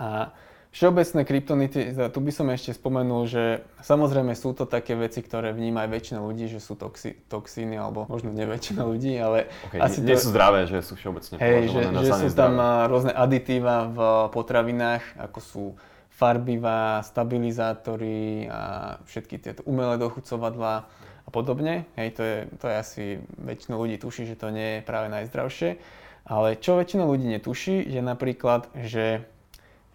[0.00, 0.32] A
[0.72, 5.84] všeobecné kryptonity, tu by som ešte spomenul, že samozrejme sú to také veci, ktoré vníma
[5.84, 10.00] aj väčšina ľudí, že sú toxi, toxíny, alebo možno nie väčšina ľudí, ale okay, asi
[10.00, 12.88] nie, to, sú zdravé, že sú všeobecne hej, že, že sú tam zdravé.
[12.88, 13.98] rôzne aditíva v
[14.32, 15.64] potravinách, ako sú
[16.08, 20.88] farbivá, stabilizátory a všetky tieto umelé dochucovadlá
[21.26, 21.86] a podobne.
[21.94, 23.04] Hej, to je, to je asi,
[23.38, 25.78] väčšina ľudí tuší, že to nie je práve najzdravšie.
[26.22, 29.26] Ale čo väčšina ľudí netuší, je napríklad, že,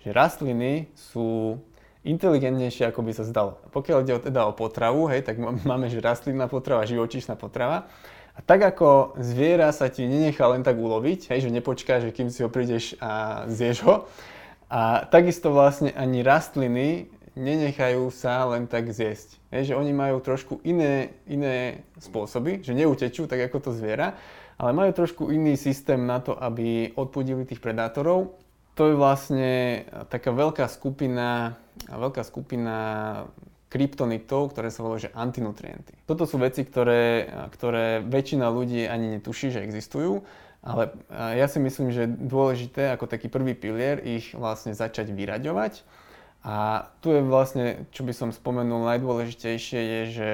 [0.03, 1.59] že rastliny sú
[2.03, 3.59] inteligentnejšie, ako by sa zdalo.
[3.71, 7.87] Pokiaľ ide teda o potravu, hej, tak máme, že rastlinná potrava, živočíšna potrava.
[8.37, 12.29] A tak ako zviera sa ti nenechá len tak uloviť, hej, že nepočká, že kým
[12.29, 14.05] si ho prídeš a zješ ho,
[14.67, 17.07] a takisto vlastne ani rastliny
[17.37, 19.37] nenechajú sa len tak zjesť.
[19.53, 24.17] Je, že oni majú trošku iné, iné spôsoby, že neutečú tak ako to zviera,
[24.57, 28.33] ale majú trošku iný systém na to, aby odpudili tých predátorov.
[28.73, 31.57] To je vlastne taká veľká skupina,
[31.89, 32.75] veľká skupina
[33.67, 35.93] kryptonitov, ktoré sa volajú antinutrienty.
[36.07, 40.23] Toto sú veci, ktoré, ktoré väčšina ľudí ani netuší, že existujú,
[40.63, 45.85] ale ja si myslím, že dôležité ako taký prvý pilier ich vlastne začať vyraďovať.
[46.47, 50.29] A tu je vlastne, čo by som spomenul, najdôležitejšie je, že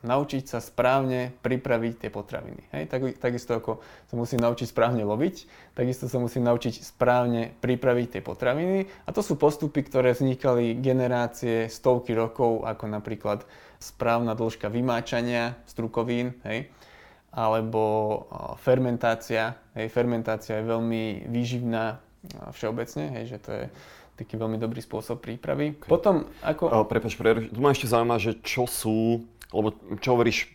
[0.00, 2.64] naučiť sa správne pripraviť tie potraviny.
[2.72, 2.88] Hej?
[2.88, 5.44] Tak, takisto ako sa musí naučiť správne loviť,
[5.76, 8.88] takisto sa musí naučiť správne pripraviť tie potraviny.
[9.04, 13.44] A to sú postupy, ktoré vznikali generácie, stovky rokov, ako napríklad
[13.76, 16.72] správna dĺžka vymáčania strukovín, hej?
[17.28, 18.24] alebo
[18.64, 19.60] fermentácia.
[19.76, 19.92] Hej?
[19.92, 22.00] Fermentácia je veľmi výživná
[22.56, 23.36] všeobecne, hej?
[23.36, 23.64] že to je
[24.16, 25.76] taký veľmi dobrý spôsob prípravy.
[25.76, 25.88] Okay.
[25.88, 26.68] Potom ako...
[26.68, 30.48] O, prepač, pre, tu ma ešte zaujíma, že čo sú lebo čo hovoríš,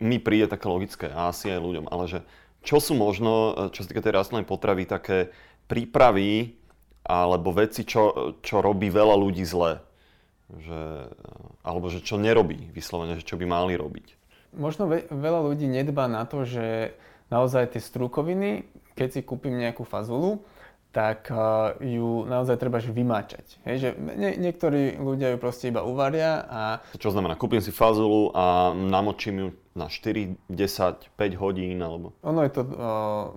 [0.00, 2.18] mi príde také logické a asi aj ľuďom, ale že
[2.64, 5.30] čo sú možno, čo sa týka tej rastlinnej potravy, také
[5.70, 6.58] prípravy
[7.06, 9.80] alebo veci, čo, čo robí veľa ľudí zle?
[10.48, 10.80] Že,
[11.60, 14.16] alebo že čo nerobí vyslovene, že čo by mali robiť?
[14.56, 16.96] Možno ve- veľa ľudí nedbá na to, že
[17.28, 18.64] naozaj tie strukoviny,
[18.96, 20.40] keď si kúpim nejakú fazulu,
[20.88, 23.60] tak uh, ju naozaj treba vymáčať.
[23.68, 26.62] Hej, že nie, niektorí ľudia ju proste iba uvaria a...
[26.96, 32.10] Čo znamená, kúpim si fazulu a namočím ju na 4, 10, 5 hodín alebo...
[32.26, 32.72] Ono je to uh,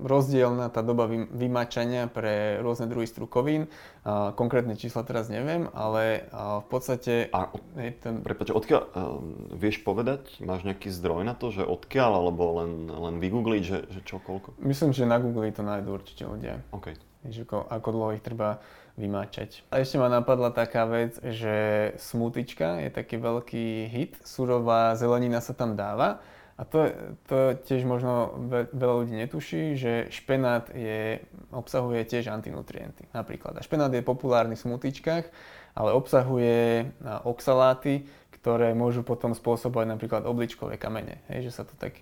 [0.01, 3.69] rozdielna tá doba vy, vymáčania pre rôzne druhy strukovín.
[4.01, 7.13] Uh, konkrétne čísla teraz neviem, ale uh, v podstate...
[7.29, 8.25] A, hej, ten...
[8.25, 9.21] Prepač, odkiaľ, uh,
[9.53, 14.01] vieš povedať, máš nejaký zdroj na to, že odkiaľ, alebo len, len vygoogliť, že, že
[14.01, 14.57] čo, koľko?
[14.65, 16.63] Myslím, že na Google to nájdú určite ľudia.
[16.73, 18.61] Okay ako, ako dlho ich treba
[18.99, 19.63] vymáčať.
[19.71, 21.55] A ešte ma napadla taká vec, že
[21.97, 26.19] smutička je taký veľký hit, surová zelenina sa tam dáva
[26.61, 26.93] a to,
[27.25, 28.37] to tiež možno
[28.77, 33.57] veľa ľudí netuší, že špenát je, obsahuje tiež antinutrienty napríklad.
[33.57, 35.25] A špenát je populárny v smutičkách,
[35.73, 36.85] ale obsahuje
[37.25, 38.05] oxaláty,
[38.37, 41.25] ktoré môžu potom spôsobovať napríklad obličkové kamene.
[41.33, 41.97] Hej, že sa to tak...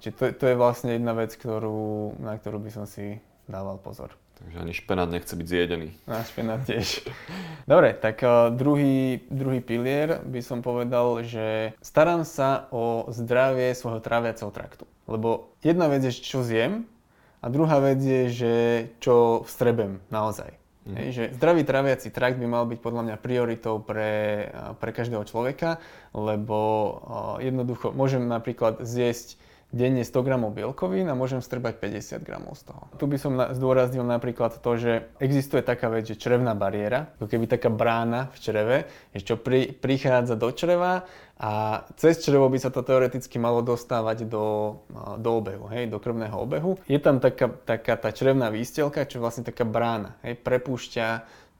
[0.00, 4.14] Čiže to, to je vlastne jedna vec, ktorú, na ktorú by som si dával pozor.
[4.42, 5.88] Takže ani špenát nechce byť zjedený.
[6.10, 7.06] Na špenát tiež.
[7.70, 14.02] Dobre, tak uh, druhý, druhý pilier by som povedal, že starám sa o zdravie svojho
[14.02, 14.82] tráviaceho traktu.
[15.06, 16.90] Lebo jedna vec je, čo zjem
[17.38, 18.54] a druhá vec je, že
[18.98, 20.58] čo vstrebem naozaj.
[20.82, 20.94] Mm.
[20.98, 24.50] Hej, že zdravý traviaci trakt by mal byť podľa mňa prioritou pre,
[24.82, 25.78] pre každého človeka,
[26.10, 26.94] lebo uh,
[27.38, 29.38] jednoducho môžem napríklad zjesť
[29.72, 32.92] denne 100 gramov bielkovín a môžem strbať 50 gramov z toho.
[33.00, 37.26] Tu by som na, zdôraznil napríklad to, že existuje taká vec, že črevná bariéra, ako
[37.26, 38.76] keby taká brána v čreve,
[39.16, 41.08] čo pri, prichádza do čreva
[41.40, 44.78] a cez črevo by sa to teoreticky malo dostávať do,
[45.16, 46.76] do obehu, hej, do krvného obehu.
[46.84, 51.06] Je tam taká, taká tá črevná výstelka, čo je vlastne taká brána, hej, prepúšťa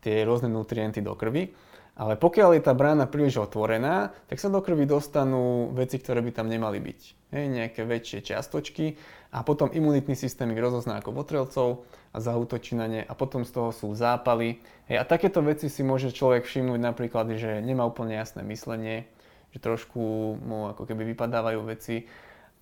[0.04, 1.71] tie rôzne nutrienty do krvi.
[1.92, 6.32] Ale pokiaľ je tá brána príliš otvorená, tak sa do krvi dostanú veci, ktoré by
[6.32, 7.00] tam nemali byť.
[7.36, 8.96] Hej, nejaké väčšie čiastočky
[9.32, 13.52] a potom imunitný systém ich rozozná ako votrelcov a zautočí na ne a potom z
[13.52, 14.60] toho sú zápaly.
[14.88, 19.04] Hej, a takéto veci si môže človek všimnúť napríklad, že nemá úplne jasné myslenie,
[19.52, 20.00] že trošku
[20.40, 22.08] mu ako keby vypadávajú veci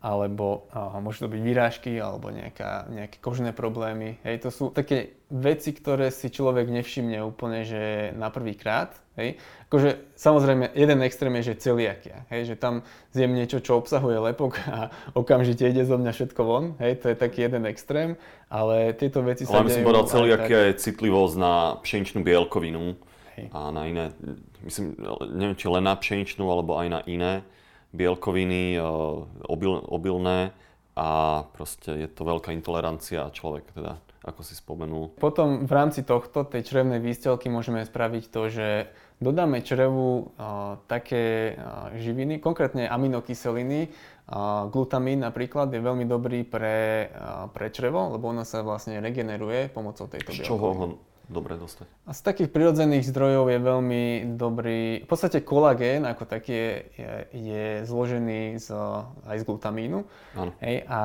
[0.00, 4.16] alebo uh, môžu to byť výrážky, alebo nejaká, nejaké kožné problémy.
[4.24, 8.96] Hej, to sú také veci, ktoré si človek nevšimne úplne, že na prvý krát.
[9.20, 9.36] Hej.
[9.68, 12.24] Akože, samozrejme, jeden extrém je, že celiakia.
[12.32, 12.80] Hej, že tam
[13.12, 14.88] zjem niečo, čo obsahuje lepok a
[15.20, 16.64] okamžite ide zo mňa všetko von.
[16.80, 18.16] Hej, to je taký jeden extrém,
[18.48, 19.60] ale tieto veci ale sa.
[19.60, 20.66] Ale som povedal, celiakia tak...
[20.72, 22.96] je citlivosť na pšeničnú bielkovinu
[23.36, 23.52] Hej.
[23.52, 24.04] a na iné,
[24.64, 24.96] myslím,
[25.36, 27.44] neviem, či len na pšeničnú, alebo aj na iné
[27.90, 28.82] bielkoviny eh,
[29.46, 30.54] obil, obilné
[30.94, 35.16] a proste je to veľká intolerancia a človek teda, ako si spomenul.
[35.16, 38.68] Potom v rámci tohto, tej črevnej výstelky môžeme spraviť to, že
[39.22, 43.88] dodáme črevu uh, také uh, živiny, konkrétne aminokyseliny.
[44.28, 47.08] Uh, glutamín napríklad je veľmi dobrý pre,
[47.54, 50.44] pre črevo, lebo ono sa vlastne regeneruje pomocou tejto bielkoviny.
[50.44, 50.86] Z čoho ho
[51.30, 51.86] dobre dostať?
[52.04, 54.04] A z takých prirodzených zdrojov je veľmi
[54.34, 58.68] dobrý, v podstate kolagén ako taký je, je, je zložený z,
[59.30, 60.02] aj z glutamínu.
[60.58, 61.00] Hej, a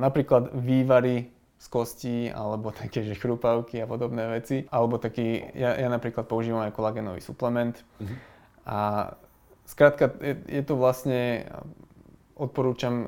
[0.00, 1.28] napríklad vývary
[1.62, 4.66] z kostí, alebo také, že chrupavky a podobné veci.
[4.72, 7.76] Alebo taký, ja, ja napríklad používam aj kolagénový suplement.
[8.02, 8.16] Uh-huh.
[8.66, 8.78] A
[9.68, 11.46] skrátka, je, je to vlastne
[12.36, 13.06] odporúčam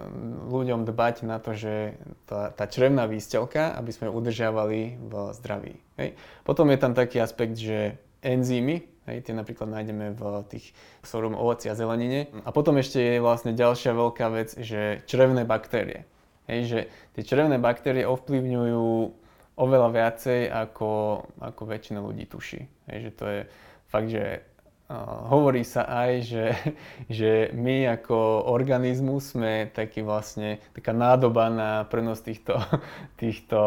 [0.52, 1.96] ľuďom dbať na to, že
[2.28, 5.74] tá, tá črevná výstelka, aby sme ju udržiavali v zdraví.
[5.96, 6.16] Hej.
[6.44, 10.72] Potom je tam taký aspekt, že enzymy Hej, tie napríklad nájdeme v tých
[11.04, 12.32] sorom ovoci a zelenine.
[12.48, 16.08] A potom ešte je vlastne ďalšia veľká vec, že črevné baktérie.
[16.48, 16.78] Hej, že
[17.12, 18.84] tie črevné baktérie ovplyvňujú
[19.60, 22.64] oveľa viacej, ako, ako väčšina ľudí tuší.
[22.88, 23.40] Hej, že to je
[23.92, 24.40] fakt, že
[25.28, 26.46] hovorí sa aj, že,
[27.22, 32.60] že my ako organizmus sme taký vlastne, taká nádoba na prenos týchto,
[33.20, 33.58] týchto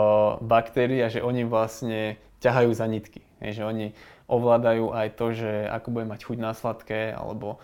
[0.45, 3.21] baktérií a že oni vlastne ťahajú za nitky.
[3.41, 3.87] Že oni
[4.27, 7.57] ovládajú aj to, že ako bude mať chuť na sladké, alebo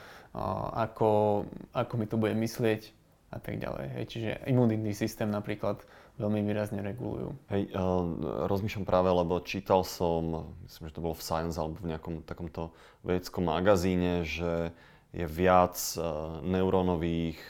[0.74, 1.44] ako,
[1.76, 2.90] ako mi to bude myslieť
[3.34, 4.10] a tak ďalej.
[4.10, 5.82] Čiže imunitný systém napríklad
[6.18, 7.34] veľmi výrazne regulujú.
[7.50, 11.90] Hej, uh, rozmýšľam práve, lebo čítal som, myslím, že to bolo v Science alebo v
[11.94, 12.70] nejakom takomto
[13.02, 14.70] vedeckom magazíne, že
[15.14, 17.42] je viac uh, neurónových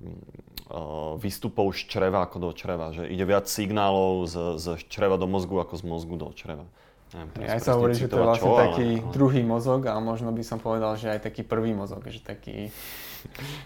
[0.00, 2.94] uh, výstupov z čreva ako do čreva.
[2.94, 6.66] Že ide viac signálov z, z čreva do mozgu ako z mozgu do čreva.
[7.12, 9.12] Neviem, aj sa hovorí, že to je vlastne čo, taký ale...
[9.12, 12.72] druhý mozog, ale možno by som povedal, že aj taký prvý mozog, že taký,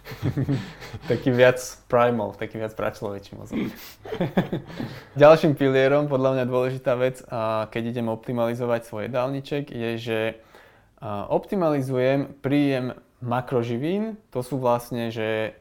[1.11, 3.71] taký viac primal, taký viac pračlovečí mozog.
[5.23, 10.19] Ďalším pilierom, podľa mňa dôležitá vec, a keď idem optimalizovať svoj jedálniček, je, že
[11.31, 15.57] optimalizujem príjem makroživín, to sú vlastne, že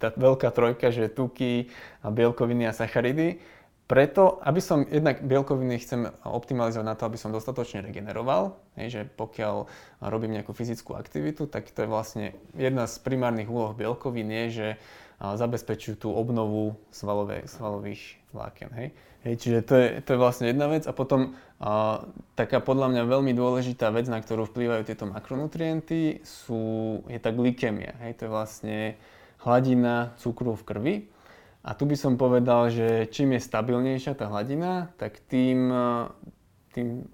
[0.00, 1.68] tá veľká trojka, že tuky,
[2.00, 3.42] bielkoviny a sacharidy,
[3.84, 9.00] preto, aby som jednak bielkoviny chcem optimalizovať na to, aby som dostatočne regeneroval, hej, že
[9.04, 9.68] pokiaľ
[10.08, 14.68] robím nejakú fyzickú aktivitu, tak to je vlastne jedna z primárnych úloh bielkovín je, že
[15.20, 18.70] zabezpečujú tú obnovu svalové, svalových vláken.
[18.74, 18.88] Hej.
[19.24, 20.84] Hej, čiže to je, to je vlastne jedna vec.
[20.84, 22.02] A potom a,
[22.36, 27.96] taká podľa mňa veľmi dôležitá vec, na ktorú vplývajú tieto makronutrienty, sú, je tá glykemia.
[28.04, 28.20] Hej.
[28.20, 28.76] To je vlastne
[29.46, 30.94] hladina cukru v krvi.
[31.64, 35.72] A tu by som povedal, že čím je stabilnejšia tá hladina, tak tým,
[36.76, 37.08] tým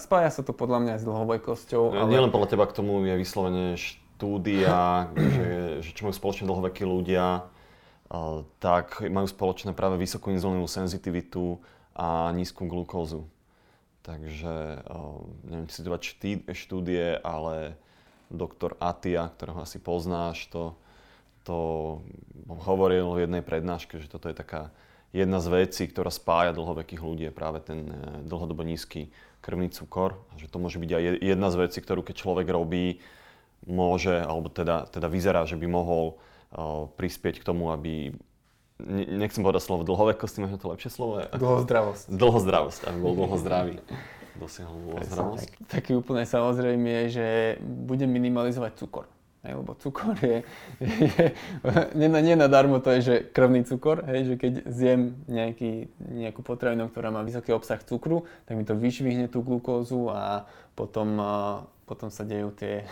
[0.00, 1.92] spája sa to podľa mňa s dlhovekosťou.
[1.92, 2.08] Ale...
[2.08, 5.50] Nielen podľa teba k tomu je vyslovene štúdia, že,
[5.84, 7.44] že čo majú spoločne dlhovekí ľudia,
[8.60, 11.60] tak majú spoločné práve vysokú inzulínovú senzitivitu
[11.92, 13.28] a nízku glukózu.
[14.02, 14.82] Takže
[15.44, 15.92] neviem, či si to
[16.56, 17.78] štúdie, ale
[18.32, 20.72] doktor Atia, ktorého asi poznáš, to
[21.42, 22.00] to
[22.46, 24.70] hovoril v jednej prednáške, že toto je taká
[25.12, 29.12] jedna z vecí, ktorá spája dlhovekých ľudí, je práve ten e, dlhodobo nízky
[29.44, 30.16] krvný cukor.
[30.32, 33.02] A že to môže byť aj jedna z vecí, ktorú keď človek robí,
[33.66, 36.18] môže, alebo teda, teda vyzerá, že by mohol
[36.50, 38.10] uh, prispieť k tomu, aby
[38.90, 41.26] nechcem povedať slovo dlhovekosti, možno to lepšie slovo je?
[41.30, 42.04] Dlhozdravosť.
[42.10, 43.78] Dlhozdravosť, aby bol dlhozdravý.
[44.34, 45.46] Dosiahol dlhozdravosť.
[45.46, 47.26] Tak, taký úplne samozrejme je, že
[47.62, 49.06] budem minimalizovať cukor.
[49.42, 50.46] Hej, lebo cukor je,
[50.78, 51.24] je
[51.98, 56.86] nie, nie nadarmo to je, že krvný cukor, hej, že keď zjem nejaký, nejakú potravinu,
[56.86, 60.46] ktorá má vysoký obsah cukru, tak mi to vyšvihne tú glukózu a
[60.78, 61.18] potom,
[61.90, 62.86] potom sa dejú tie,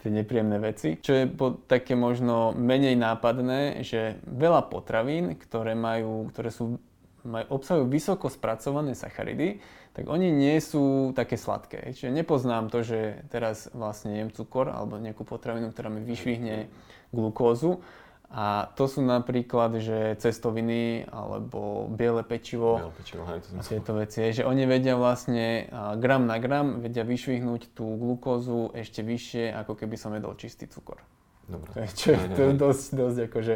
[0.00, 0.96] tie nepríjemné veci.
[0.96, 6.80] Čo je po, také možno menej nápadné, že veľa potravín, ktoré, majú, ktoré sú,
[7.24, 9.62] majú, obsahujú vysoko spracované sacharidy,
[9.92, 11.92] tak oni nie sú také sladké.
[11.92, 16.72] Čiže nepoznám to, že teraz vlastne jem cukor alebo nejakú potravinu, ktorá mi vyšvihne
[17.12, 17.84] glukózu.
[18.32, 23.92] A to sú napríklad, že cestoviny alebo biele pečivo, biele pečivo hej, to a tieto
[23.92, 24.32] veci.
[24.32, 25.68] Že oni vedia vlastne
[26.00, 31.04] gram na gram, vedia vyšvihnúť tú glukózu ešte vyššie, ako keby som jedol čistý cukor.
[31.44, 31.84] Dobre.
[31.92, 33.54] Čo je to je dosť, dosť akože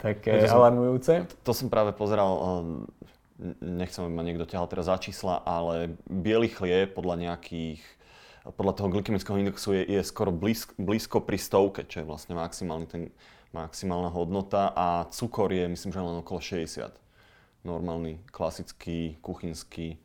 [0.00, 1.28] také to alarmujúce.
[1.28, 2.32] Som, to som práve pozeral
[3.60, 7.80] nechcem, aby ma niekto ťahal teraz za čísla, ale biely chlieb podľa nejakých
[8.56, 12.86] podľa toho glykemického indexu je, je skoro blízko, blízko pri stovke, čo je vlastne maximálny
[12.88, 13.02] ten,
[13.52, 16.88] maximálna hodnota a cukor je myslím, že len okolo 60.
[17.68, 20.00] Normálny, klasický, kuchynský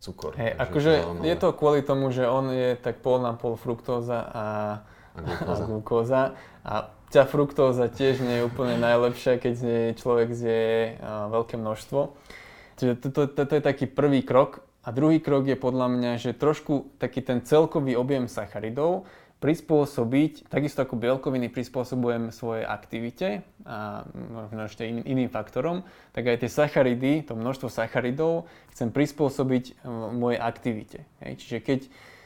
[0.00, 0.32] cukor.
[0.40, 4.46] Hey, akože je to kvôli tomu, že on je tak pol na pol fruktóza a,
[5.12, 5.60] a glukóza.
[5.60, 6.20] A, glukóza.
[6.64, 6.74] a
[7.14, 9.54] tá fruktóza tiež nie je úplne najlepšia, keď
[9.94, 10.98] človek zje
[11.30, 12.10] veľké množstvo.
[12.74, 14.66] Čiže to, to, to, to je taký prvý krok.
[14.82, 19.06] A druhý krok je podľa mňa, že trošku taký ten celkový objem sacharidov
[19.40, 25.84] prispôsobiť, takisto ako bielkoviny prispôsobujem svojej aktivite a možno ešte in, iným faktorom,
[26.16, 29.84] tak aj tie sacharidy, to množstvo sacharidov chcem prispôsobiť
[30.16, 31.04] mojej aktivite.
[31.20, 31.44] Hej.
[31.44, 31.80] Čiže keď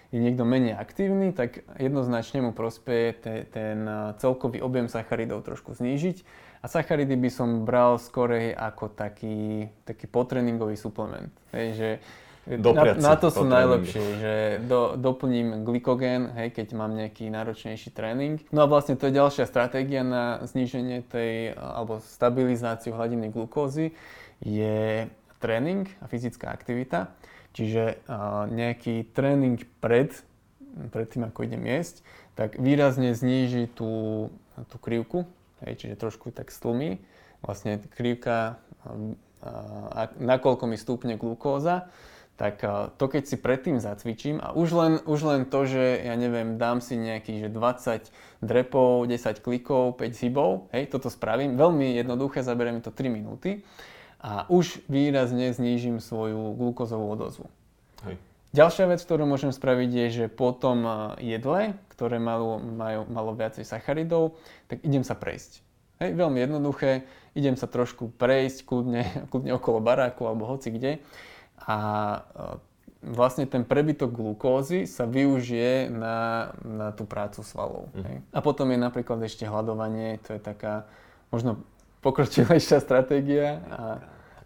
[0.09, 3.84] je niekto menej aktívny, tak jednoznačne mu prospeje te, ten
[4.16, 6.24] celkový objem sacharidov trošku znížiť
[6.62, 11.30] a sacharidy by som bral skorej ako taký, taký potréningový suplement.
[11.52, 11.90] Hej, že
[12.48, 14.34] na, na to sú najlepšie, že
[14.64, 18.40] do, doplním glykogén, hej, keď mám nejaký náročnejší tréning.
[18.48, 23.92] No a vlastne to je ďalšia stratégia na zníženie tej, alebo stabilizáciu hladiny glukózy,
[24.40, 25.04] je
[25.44, 27.12] tréning a fyzická aktivita.
[27.53, 28.05] Čiže
[28.53, 30.12] nejaký tréning pred
[30.86, 32.07] predtým ako idem jesť,
[32.38, 34.30] tak výrazne zníži tú,
[34.70, 35.26] tú krivku,
[35.66, 37.03] hej, čiže trošku tak stlmí.
[37.42, 38.62] Vlastne krivka,
[40.18, 41.90] nakoľko mi stúpne glukóza,
[42.38, 42.62] tak
[42.99, 46.78] to keď si predtým zacvičím a už len, už len to, že ja neviem, dám
[46.78, 52.78] si nejakých že 20 drepov, 10 klikov, 5 hybov, hej, toto spravím, veľmi jednoduché, zaberiem
[52.78, 53.66] to 3 minúty
[54.18, 57.46] a už výrazne znížim svoju glukózovú odozvu.
[58.02, 58.18] Hej.
[58.50, 60.82] Ďalšia vec, ktorú môžem spraviť je, že po tom
[61.22, 65.62] jedle, ktoré malo, majú, malo viacej sacharidov, tak idem sa prejsť.
[65.98, 70.92] Hej, veľmi jednoduché, idem sa trošku prejsť kľudne, kľudne okolo baráku alebo hoci kde
[71.66, 72.20] a e,
[73.02, 77.90] vlastne ten prebytok glukózy sa využije na, na tú prácu svalov.
[77.94, 78.04] Mm.
[78.06, 78.16] Hej.
[78.30, 80.86] A potom je napríklad ešte hľadovanie, to je taká
[81.34, 81.60] možno
[82.01, 83.62] pokročilejšia stratégia.
[83.68, 83.82] A,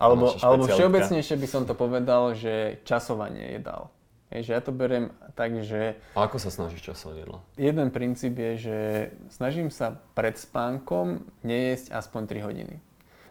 [0.02, 3.92] alebo, alebo všeobecnejšie by som to povedal, že časovanie jedál.
[4.32, 6.00] Hej, že ja to beriem tak, že...
[6.16, 7.44] A ako sa snažíš časovať jedlo?
[7.60, 8.78] Jeden princíp je, že
[9.28, 12.74] snažím sa pred spánkom nejesť aspoň 3 hodiny.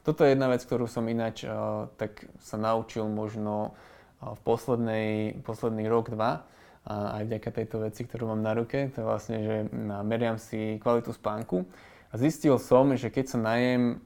[0.06, 5.10] Toto je jedna vec, ktorú som ináč uh, tak sa naučil možno uh, v poslednej,
[5.42, 6.46] posledný rok, dva.
[6.86, 9.56] A aj vďaka tejto veci, ktorú mám na ruke, to je vlastne, že
[10.02, 11.66] meriam si kvalitu spánku.
[12.10, 14.02] A zistil som, že keď sa najem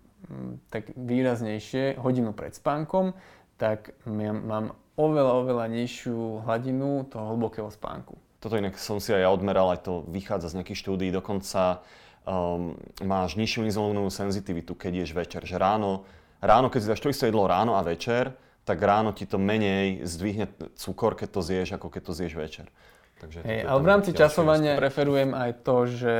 [0.74, 3.14] tak výraznejšie hodinu pred spánkom,
[3.56, 8.16] tak mám oveľa, oveľa nižšiu hladinu toho hlbokého spánku.
[8.40, 11.82] Toto inak som si aj ja odmeral, aj to vychádza z nejakých štúdií, dokonca
[12.28, 15.42] um, máš nižšiu inzulínovú senzitivitu, keď ješ večer.
[15.48, 16.06] Že ráno,
[16.44, 20.06] ráno keď si dáš to isté jedlo ráno a večer, tak ráno ti to menej
[20.06, 22.68] zdvihne cukor, keď to zješ, ako keď to zješ večer.
[23.16, 26.16] Takže hey, ale v rámci časovania preferujem aj to, že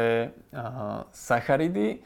[0.56, 2.00] uh, sacharidy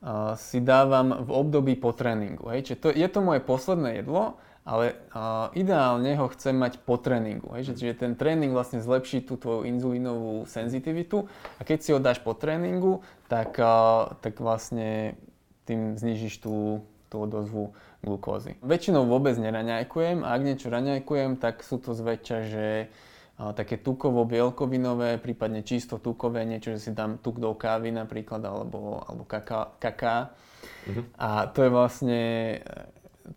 [0.00, 2.48] uh, si dávam v období po tréningu.
[2.52, 2.72] Hej?
[2.72, 7.52] Čiže to, je to moje posledné jedlo, ale uh, ideálne ho chcem mať po tréningu.
[7.56, 7.72] Hej?
[7.76, 12.36] Čiže ten tréning vlastne zlepší tú tvoju inzulínovú senzitivitu a keď si ho dáš po
[12.36, 15.16] tréningu, tak, uh, tak vlastne
[15.64, 18.56] tým znižíš tú, tú odozvu glukózy.
[18.64, 23.09] Väčšinou vôbec neraňajkujem a ak niečo raňajkujem, tak sú to zväčša, že uh,
[23.56, 29.24] také tukovo-bielkovinové, prípadne čisto tukové, niečo, že si dám tuk do kávy napríklad, alebo, alebo
[29.24, 29.72] kaká.
[29.80, 30.36] kaká.
[30.84, 31.04] Uh-huh.
[31.16, 32.20] A to je vlastne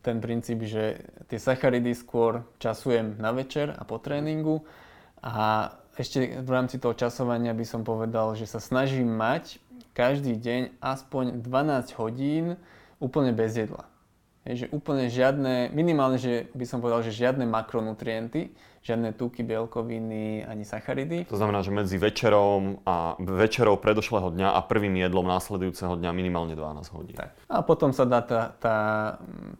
[0.03, 0.99] ten princíp, že
[1.31, 4.67] tie sacharidy skôr časujem na večer a po tréningu
[5.23, 9.61] a ešte v rámci toho časovania by som povedal, že sa snažím mať
[9.93, 12.57] každý deň aspoň 12 hodín
[12.97, 13.85] úplne bez jedla.
[14.43, 18.51] Je, že úplne žiadne, minimálne, že by som povedal, že žiadne makronutrienty,
[18.83, 21.23] žiadne tuky, bielkoviny ani sacharidy.
[21.31, 26.53] To znamená, že medzi večerom a večerou predošlého dňa a prvým jedlom následujúceho dňa minimálne
[26.53, 27.15] 12 hodín.
[27.15, 27.31] Tak.
[27.47, 28.77] A potom sa dá tá, tá,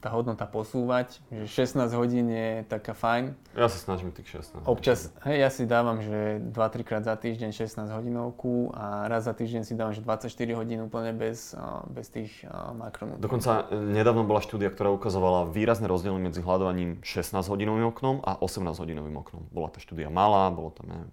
[0.03, 3.31] tá hodnota posúvať, že 16 hodín je taká fajn.
[3.55, 4.67] Ja sa snažím tých 16.
[4.67, 9.31] Občas, hej, ja si dávam, že 2-3 krát za týždeň 16 hodinovku a raz za
[9.31, 10.27] týždeň si dávam, že 24
[10.59, 11.55] hodín úplne bez,
[11.87, 12.43] bez tých
[12.75, 13.23] makronutrientov.
[13.23, 18.35] Dokonca e, nedávno bola štúdia, ktorá ukazovala výrazné rozdiely medzi hľadovaním 16 hodinovým oknom a
[18.41, 19.45] 18 hodinovým jedným oknom.
[19.53, 21.11] Bola tá štúdia malá, bolo tam neviem,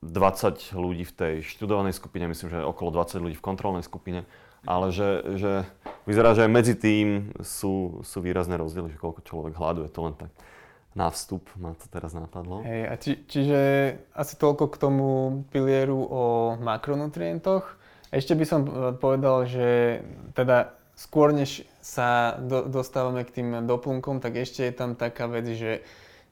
[0.00, 4.24] 20 ľudí v tej študovanej skupine, myslím, že okolo 20 ľudí v kontrolnej skupine,
[4.64, 5.52] ale že, že
[6.08, 10.14] vyzerá, že aj medzi tým sú, sú výrazné rozdiely, že koľko človek hľaduje, to len
[10.16, 10.32] tak
[10.96, 12.64] na vstup ma to teraz napadlo.
[12.64, 13.60] Hej, a či, čiže
[14.16, 15.08] asi toľko k tomu
[15.52, 16.24] pilieru o
[16.56, 17.76] makronutrientoch.
[18.08, 18.60] Ešte by som
[18.96, 20.00] povedal, že
[20.32, 25.44] teda skôr než sa do, dostávame k tým doplnkom, tak ešte je tam taká vec,
[25.52, 25.84] že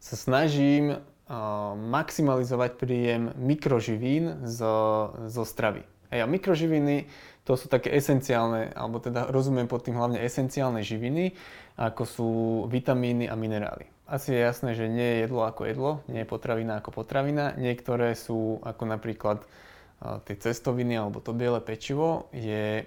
[0.04, 1.00] sa snažím
[1.88, 5.80] maximalizovať príjem mikroživín zo, zo stravy.
[6.12, 7.08] A mikroživiny
[7.48, 11.32] to sú také esenciálne, alebo teda rozumiem pod tým hlavne esenciálne živiny,
[11.80, 12.30] ako sú
[12.68, 13.88] vitamíny a minerály.
[14.04, 17.56] Asi je jasné, že nie je jedlo ako jedlo, nie je potravina ako potravina.
[17.56, 19.48] Niektoré sú ako napríklad
[20.28, 22.84] tie cestoviny alebo to biele pečivo je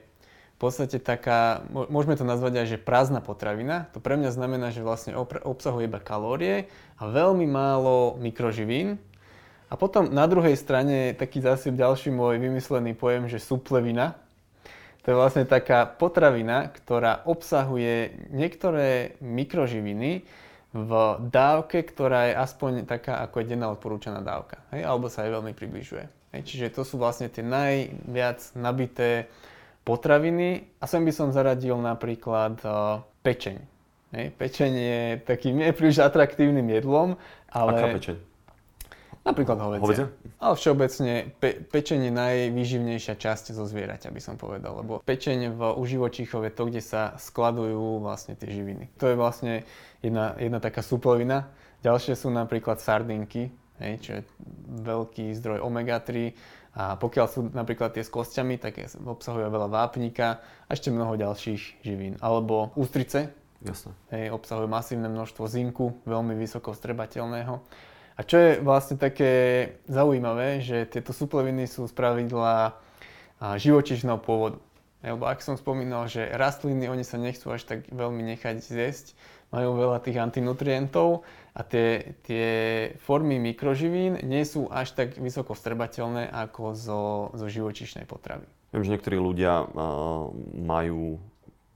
[0.58, 3.94] v podstate taká, môžeme to nazvať aj, že prázdna potravina.
[3.94, 5.14] To pre mňa znamená, že vlastne
[5.46, 6.66] obsahuje iba kalórie
[6.98, 8.98] a veľmi málo mikroživín.
[9.70, 14.18] A potom na druhej strane taký zase ďalší môj vymyslený pojem, že suplevina.
[15.06, 20.26] To je vlastne taká potravina, ktorá obsahuje niektoré mikroživiny
[20.74, 20.92] v
[21.30, 24.66] dávke, ktorá je aspoň taká, ako je denná odporúčaná dávka.
[24.74, 24.90] Hej?
[24.90, 26.34] Alebo sa aj veľmi približuje.
[26.34, 26.42] Hej?
[26.50, 29.30] Čiže to sú vlastne tie najviac nabité
[29.88, 33.56] potraviny a sem by som zaradil napríklad uh, pečeň.
[34.12, 37.16] Hej, pečeň je takým nie príliš atraktívnym jedlom,
[37.48, 37.72] ale...
[37.80, 38.18] Aká pečeň?
[39.28, 39.84] Napríklad hovedzie.
[39.84, 40.06] hovedzie?
[40.40, 45.62] Ale všeobecne pe- pečeň je najvýživnejšia časť zo zvieraťa, by som povedal, lebo pečeň v
[45.76, 48.88] u živočíchov je to, kde sa skladujú vlastne tie živiny.
[49.04, 49.68] To je vlastne
[50.00, 51.52] jedna, jedna taká súplovina.
[51.84, 53.52] Ďalšie sú napríklad sardinky,
[53.84, 54.22] hej, čo je
[54.88, 56.32] veľký zdroj omega-3
[56.78, 61.82] a pokiaľ sú napríklad tie s kostiami, tak obsahujú veľa vápnika a ešte mnoho ďalších
[61.82, 62.22] živín.
[62.22, 63.98] Alebo ústrice, Jasne.
[64.14, 67.58] Hej, obsahujú masívne množstvo zinku, veľmi vysoko strebateľného.
[68.18, 69.32] A čo je vlastne také
[69.90, 72.78] zaujímavé, že tieto supleviny sú z pravidla
[73.42, 74.62] živočišného pôvodu.
[75.02, 79.14] Lebo ak som spomínal, že rastliny, oni sa nechcú až tak veľmi nechať zjesť,
[79.54, 81.26] majú veľa tých antinutrientov
[81.58, 82.48] a tie, tie
[83.02, 87.02] formy mikroživín nie sú až tak vysoko strebateľné ako zo,
[87.34, 88.46] zo živočišnej potravy.
[88.70, 91.18] Viem, že niektorí ľudia uh, majú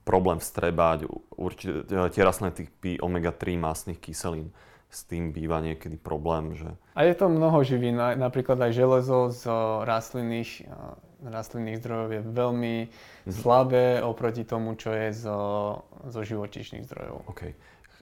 [0.06, 4.54] problém vstrebať určite tie rastlinné typy omega-3 masných kyselín.
[4.92, 6.68] S tým býva niekedy problém, že...
[6.92, 9.48] A je to mnoho živín, napríklad aj železo z
[9.88, 10.68] rastlinných,
[11.24, 13.32] rastlinných zdrojov je veľmi mhm.
[13.32, 15.40] slabé oproti tomu, čo je zo,
[16.06, 17.24] zo živočíšnych zdrojov.
[17.32, 17.56] Okay.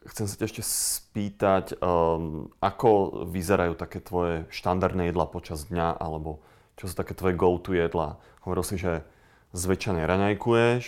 [0.09, 6.41] Chcem sa ťa ešte spýtať, um, ako vyzerajú také tvoje štandardné jedla počas dňa, alebo
[6.81, 8.17] čo sú také tvoje go-to jedla?
[8.41, 9.05] Hovoril si, že
[9.53, 10.85] zväčša neraňajkuješ,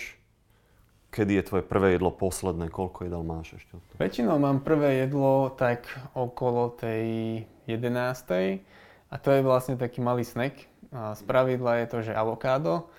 [1.13, 2.73] kedy je tvoje prvé jedlo posledné?
[2.73, 3.77] Koľko jedal máš ešte?
[4.01, 5.85] Väčšinou mám prvé jedlo tak
[6.17, 8.65] okolo tej 11.
[9.13, 10.57] A to je vlastne taký malý snack.
[10.89, 12.89] Z pravidla je to, že avokádo,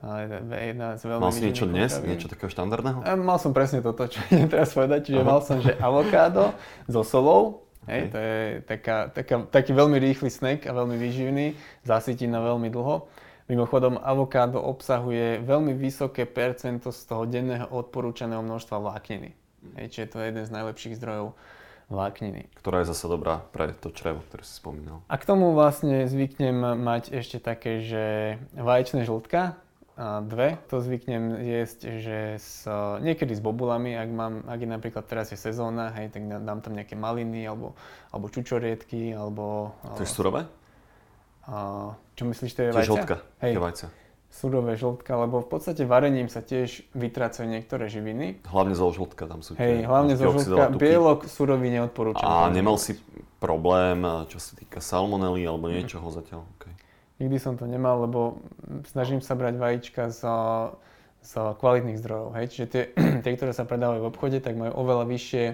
[0.00, 1.92] jedna z veľmi Mal si niečo dnes?
[1.92, 2.08] Potravín.
[2.16, 2.98] Niečo takého štandardného?
[3.04, 5.12] A mal som presne toto, čo idem teraz povedať.
[5.12, 5.28] Čiže Aha.
[5.28, 6.56] mal som, že avokádo
[6.88, 7.68] so solou.
[7.84, 7.88] Okay.
[7.88, 8.38] Hej, to je
[8.68, 11.56] taká, taká, taký veľmi rýchly snack a veľmi výživný.
[11.84, 13.08] Zasytí na veľmi dlho.
[13.50, 19.34] Mimochodom, avokádo obsahuje veľmi vysoké percento z toho denného odporúčaného množstva vlákniny.
[19.80, 21.34] Hej, čiže to je jeden z najlepších zdrojov
[21.90, 22.46] vlákniny.
[22.62, 25.02] Ktorá je zase dobrá pre to črevo, ktoré si spomínal.
[25.10, 29.58] A k tomu vlastne zvyknem mať ešte také, že vaječné žltka,
[30.00, 32.64] dve, to zvyknem jesť, že s,
[33.04, 36.72] niekedy s bobulami, ak, mám, ak je napríklad teraz je sezóna, hej, tak dám tam
[36.72, 37.76] nejaké maliny, alebo,
[38.08, 39.76] alebo čučoriedky, alebo...
[39.84, 40.48] To je surové?
[41.44, 42.88] A, čo myslíš, to je vajcia?
[42.88, 43.88] žltka, Hej, je vajcia.
[44.30, 48.40] Surové žltka, lebo v podstate varením sa tiež vytrácajú niektoré živiny.
[48.46, 50.70] Hlavne zo žltka tam sú Hej, hlavne zo žltka.
[50.78, 52.24] Bielok surový neodporúčam.
[52.24, 52.94] A nemal si
[53.42, 56.14] problém, čo sa týka salmonely alebo niečoho mm.
[56.14, 56.40] zatiaľ?
[56.56, 56.72] Okay.
[57.20, 58.40] Nikdy som to nemal, lebo
[58.88, 60.24] snažím sa brať vajíčka z,
[61.20, 62.32] z kvalitných zdrojov.
[62.32, 62.46] Hej.
[62.56, 62.82] Čiže tie,
[63.24, 65.44] tie, ktoré sa predávajú v obchode, tak majú oveľa vyššie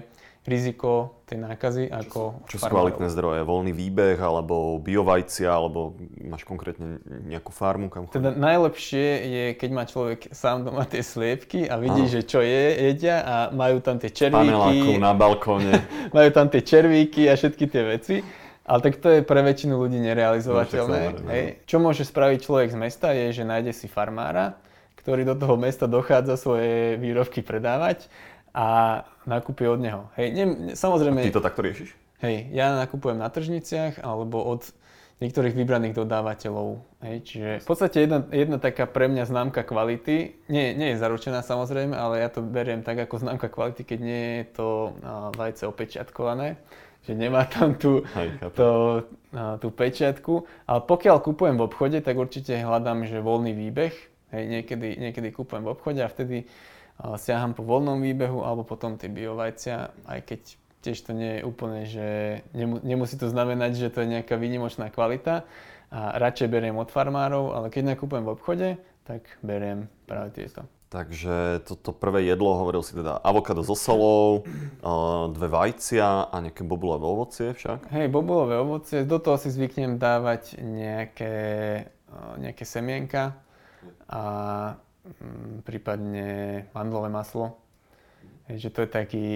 [0.47, 3.43] riziko tej nákazy ako Čo sú kvalitné zdroje?
[3.43, 5.91] Voľný výbeh, alebo biovajcia, alebo
[6.23, 7.91] máš konkrétne nejakú farmu?
[7.91, 12.13] Kam teda najlepšie je, keď má človek sám doma tie sliepky a vidí, Aha.
[12.15, 14.95] že čo je, jedia a majú tam tie červíky.
[14.95, 15.83] na balkóne.
[16.15, 18.15] majú tam tie červíky a všetky tie veci.
[18.67, 20.99] Ale tak to je pre väčšinu ľudí nerealizovateľné.
[21.23, 21.63] No, Hej.
[21.63, 24.59] Čo môže spraviť človek z mesta je, že nájde si farmára,
[24.99, 28.11] ktorý do toho mesta dochádza svoje výrobky predávať
[28.51, 30.11] a nakúpi od neho.
[30.19, 30.45] Hej, ne,
[30.75, 31.23] samozrejme...
[31.23, 31.95] A ty to takto riešiš?
[32.19, 34.67] Hej, ja nakupujem na tržniciach alebo od
[35.17, 36.83] niektorých vybraných dodávateľov.
[37.01, 41.41] Hej, čiže v podstate jedna, jedna taká pre mňa známka kvality, nie, nie je zaručená
[41.41, 45.65] samozrejme, ale ja to beriem tak ako známka kvality, keď nie je to uh, vajce
[45.65, 46.61] opečiatkované,
[47.07, 48.67] že nemá tam tú, Hej, to,
[49.31, 50.43] uh, tú pečiatku.
[50.67, 53.95] Ale pokiaľ kupujem v obchode, tak určite hľadám, že voľný výbeh.
[54.35, 56.43] Hej, niekedy, niekedy kupujem v obchode a vtedy
[57.21, 60.39] siaham po voľnom výbehu alebo potom tie biovajcia, aj keď
[60.81, 62.07] tiež to nie je úplne, že
[62.57, 65.45] nemusí to znamenať, že to je nejaká výnimočná kvalita
[65.93, 68.67] a radšej beriem od farmárov, ale keď nakupujem v obchode,
[69.05, 70.65] tak beriem práve tieto.
[70.87, 74.47] Takže toto prvé jedlo, hovoril si teda avokádo so solou,
[75.35, 77.91] dve vajcia a nejaké bobulové ovocie však?
[77.91, 81.35] Hej, bobulové ovocie, do toho si zvyknem dávať nejaké,
[82.39, 83.35] nejaké semienka
[84.07, 84.23] a
[85.07, 86.27] Mm, prípadne
[86.75, 87.55] mandlové maslo.
[88.47, 89.27] že to je taký,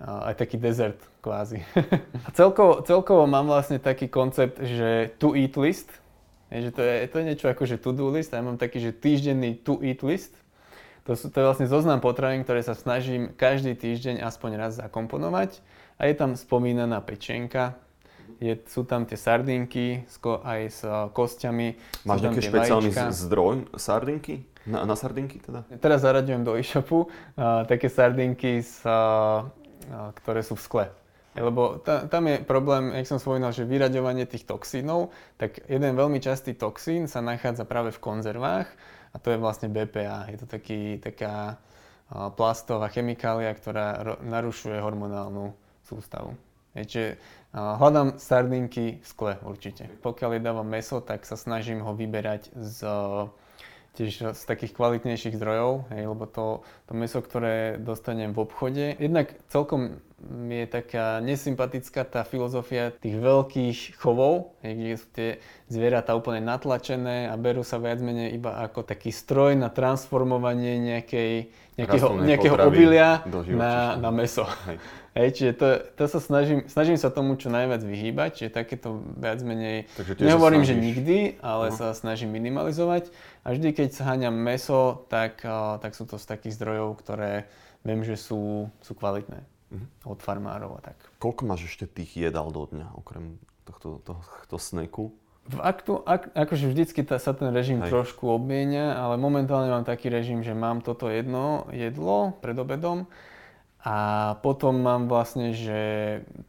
[0.00, 1.64] aj taký dezert kvázi.
[2.26, 5.88] A celkovo, celkovo mám vlastne taký koncept, že to eat list.
[6.52, 8.32] že to je, to je niečo ako že to do list.
[8.36, 10.36] A ja mám taký, že týždenný to eat list.
[11.08, 15.56] To, sú, to je vlastne zoznam potravín, ktoré sa snažím každý týždeň aspoň raz zakomponovať.
[15.96, 17.80] A je tam spomínaná pečenka,
[18.38, 20.80] je, sú tam tie sardinky aj s
[21.16, 21.80] kostiami.
[22.04, 24.44] Máš nejaký špeciálny zdroj sardinky?
[24.68, 25.64] Na, na sardinky teda?
[25.80, 29.48] Teraz zaraďujem do e-shopu uh, také sardinky, s, uh,
[29.88, 30.86] uh, ktoré sú v skle.
[31.32, 36.20] Lebo ta, tam je problém, jak som spomínal, že vyraďovanie tých toxínov, tak jeden veľmi
[36.20, 38.68] častý toxín sa nachádza práve v konzervách
[39.12, 40.28] a to je vlastne BPA.
[40.28, 41.56] Je to taký, taká
[42.08, 45.52] plastová chemikália, ktorá narušuje hormonálnu
[45.84, 46.32] sústavu.
[46.76, 47.10] Je, čiže
[47.52, 49.88] hľadám sardinky v skle určite.
[50.04, 52.78] Pokiaľ jedávam meso, tak sa snažím ho vyberať z
[53.98, 59.34] tiež z takých kvalitnejších zdrojov, hej, lebo to, to meso, ktoré dostanem v obchode, jednak
[59.50, 65.38] celkom mi je taká nesympatická tá filozofia tých veľkých chovov, kde sú tie
[65.70, 71.50] zvieratá úplne natlačené a berú sa viac menej iba ako taký stroj na transformovanie nejakej,
[71.78, 74.42] nejakého, nejakého obilia na, na meso.
[74.66, 74.78] Hej.
[75.18, 75.66] Hej, čiže to,
[75.98, 80.78] to sa snažím, snažím sa tomu čo najviac vyhýbať, čiže takéto viac menej, nehovorím, že
[80.78, 81.78] nikdy, ale uh-huh.
[81.78, 83.10] sa snažím minimalizovať.
[83.42, 85.42] A vždy, keď zháňam meso, tak,
[85.82, 87.50] tak sú to z takých zdrojov, ktoré
[87.82, 90.12] viem, že sú, sú kvalitné uh-huh.
[90.14, 90.98] od farmárov a tak.
[91.18, 95.10] Koľko máš ešte tých jedál do dňa, okrem tohto, tohto sneku?
[95.48, 97.88] V aktu, ak, akože vždycky ta, sa ten režim Hej.
[97.88, 103.08] trošku obmienia, ale momentálne mám taký režim, že mám toto jedno jedlo pred obedom
[103.80, 103.96] a
[104.44, 105.80] potom mám vlastne, že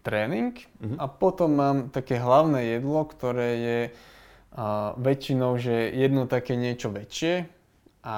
[0.03, 0.99] tréning uh-huh.
[0.99, 7.47] a potom mám také hlavné jedlo, ktoré je uh, väčšinou, že jedno také niečo väčšie
[8.03, 8.17] a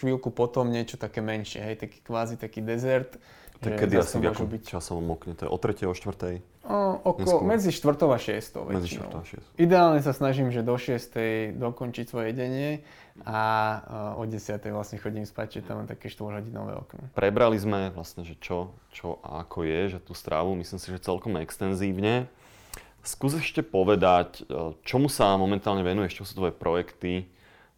[0.00, 3.20] chvíľku potom niečo také menšie, hej, taký kvázi taký dezert.
[3.60, 4.62] Tak kedy asi v akom byť...
[4.66, 5.38] časovom okne?
[5.38, 5.88] To je o 3.
[5.88, 6.42] o 4.
[6.64, 6.76] O,
[7.12, 7.96] oko, medzi 4.
[8.08, 8.72] a 6.
[8.72, 9.14] Medzi 4.
[9.14, 9.60] a 6.
[9.60, 11.54] Ideálne sa snažím, že do 6.
[11.60, 12.82] dokončiť svoje jedenie
[13.22, 13.38] a
[14.18, 14.58] o 10.
[14.74, 17.04] vlastne chodím spať, čiže tam mám také 4-hodinové okno.
[17.14, 20.98] Prebrali sme vlastne, že čo, čo a ako je, že tú strávu, myslím si, že
[20.98, 22.26] celkom extenzívne.
[23.04, 27.28] Skús ešte povedať, e, čomu sa momentálne venuješ, čo sú tvoje projekty,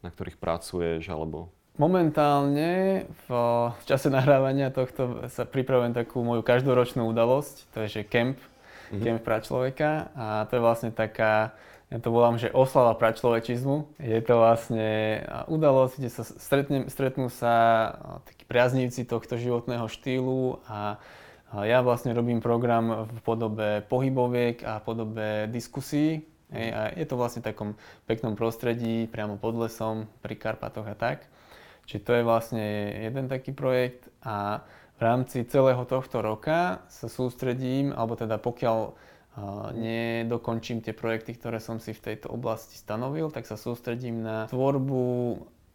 [0.01, 1.51] na ktorých pracuješ, alebo...
[1.77, 3.29] Momentálne v,
[3.85, 9.03] čase nahrávania tohto sa pripravujem takú moju každoročnú udalosť, to je že Camp, mm-hmm.
[9.05, 11.53] Camp pra človeka a to je vlastne taká
[11.87, 14.03] ja to volám, že oslava pračlovečizmu.
[14.03, 17.55] Je to vlastne udalosť, kde sa stretne, stretnú sa
[18.27, 20.99] takí priaznívci tohto životného štýlu a
[21.62, 26.27] ja vlastne robím program v podobe pohyboviek a podobe diskusí.
[26.51, 27.70] Hej, a je to vlastne v takom
[28.11, 31.27] peknom prostredí, priamo pod lesom, pri Karpatoch a tak.
[31.87, 32.66] Čiže to je vlastne
[33.07, 34.66] jeden taký projekt a
[34.97, 38.97] v rámci celého tohto roka sa sústredím, alebo teda pokiaľ
[39.76, 45.05] nedokončím tie projekty, ktoré som si v tejto oblasti stanovil, tak sa sústredím na tvorbu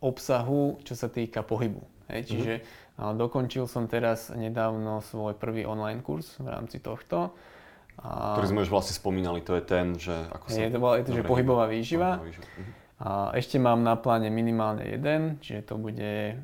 [0.02, 1.86] obsahu, čo sa týka pohybu.
[2.10, 2.28] Hej, mhm.
[2.28, 3.16] čiže mm-hmm.
[3.22, 7.38] dokončil som teraz nedávno svoj prvý online kurz v rámci tohto.
[8.02, 10.58] A, Ktorý sme už vlastne spomínali, to je ten, že ako sa...
[10.58, 12.18] Je to, je to že pohybová výživa.
[12.18, 12.50] Pohybová výživa.
[12.58, 12.81] Mhm.
[13.02, 16.38] A ešte mám na pláne minimálne jeden, čiže to bude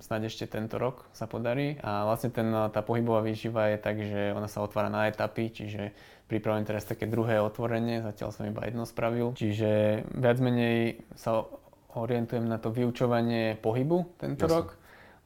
[0.00, 1.76] snáď ešte tento rok sa podarí.
[1.84, 5.92] A vlastne ten, tá pohybová výživa je tak, že ona sa otvára na etapy, čiže
[6.32, 9.36] pripravujem teraz také druhé otvorenie, zatiaľ som iba jedno spravil.
[9.36, 11.44] Čiže viac menej sa
[11.92, 14.56] orientujem na to vyučovanie pohybu tento Jasne.
[14.56, 14.68] rok.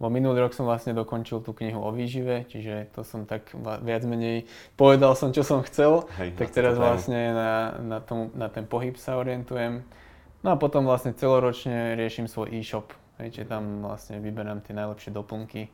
[0.02, 3.54] Bo minulý rok som vlastne dokončil tú knihu o výžive, čiže to som tak
[3.86, 6.10] viac menej povedal som, čo som chcel.
[6.18, 9.86] Hej, tak teraz vlastne na, na, tom, na ten pohyb sa orientujem.
[10.42, 15.70] No a potom vlastne celoročne riešim svoj e-shop, čiže tam vlastne vyberám tie najlepšie doplnky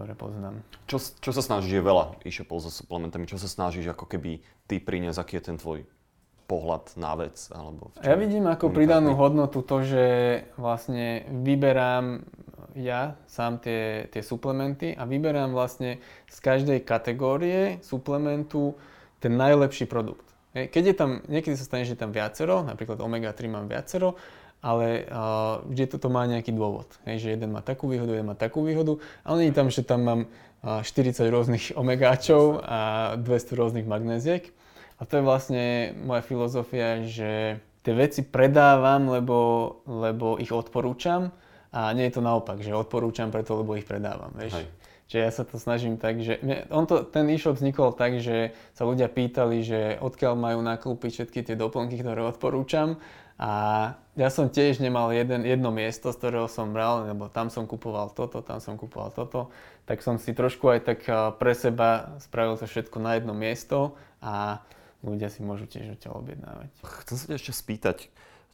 [0.00, 0.64] ktoré poznám.
[0.88, 4.80] Čo, čo sa snažíš, je veľa e-shopov so suplementami, čo sa snažíš ako keby ty
[4.80, 5.84] priniesť, aký je ten tvoj
[6.48, 7.36] pohľad na vec?
[7.52, 10.04] Alebo ja vidím ako pridanú hodnotu to, že
[10.56, 12.24] vlastne vyberám
[12.80, 18.80] ja sám tie, tie suplementy a vyberám vlastne z každej kategórie suplementu
[19.20, 20.29] ten najlepší produkt.
[20.50, 24.18] Keď je tam, niekedy sa stane, že je tam viacero, napríklad omega-3 mám viacero
[24.60, 26.88] ale uh, vždy toto má nejaký dôvod.
[27.08, 29.80] Hej, že jeden má takú výhodu, jeden má takú výhodu, ale nie je tam, že
[29.80, 30.20] tam mám
[30.60, 32.80] uh, 40 rôznych omegáčov a
[33.16, 34.52] 200 rôznych magnéziek.
[35.00, 41.32] A to je vlastne moja filozofia, že tie veci predávam, lebo, lebo ich odporúčam
[41.70, 44.34] a nie je to naopak, že odporúčam preto, lebo ich predávam.
[44.34, 44.54] Vieš?
[44.58, 44.66] Hej.
[45.10, 46.38] Čiže ja sa to snažím tak, že
[46.70, 51.40] on to, ten e-shop vznikol tak, že sa ľudia pýtali, že odkiaľ majú nakúpiť všetky
[51.42, 52.94] tie doplnky, ktoré odporúčam
[53.34, 53.50] a
[54.14, 58.14] ja som tiež nemal jeden, jedno miesto, z ktorého som bral, lebo tam som kupoval
[58.14, 59.50] toto, tam som kupoval toto.
[59.88, 60.98] Tak som si trošku aj tak
[61.42, 64.62] pre seba spravil to všetko na jedno miesto a
[65.02, 66.70] ľudia si môžu tiež odtiaľ objednávať.
[67.02, 67.98] Chcem sa ťa ešte spýtať,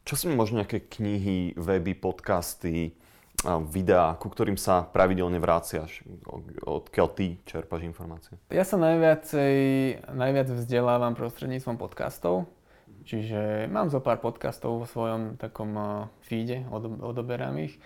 [0.07, 2.97] čo sú možno nejaké knihy, weby, podcasty,
[3.45, 6.01] videá, ku ktorým sa pravidelne vráciaš?
[6.65, 8.33] Odkiaľ ty čerpaš informácie?
[8.49, 9.55] Ja sa najviacej,
[10.09, 12.49] najviac vzdelávam prostredníctvom podcastov.
[13.07, 15.71] Čiže mám zo pár podcastov vo svojom takom
[16.25, 16.67] feede,
[17.03, 17.79] odoberám ich.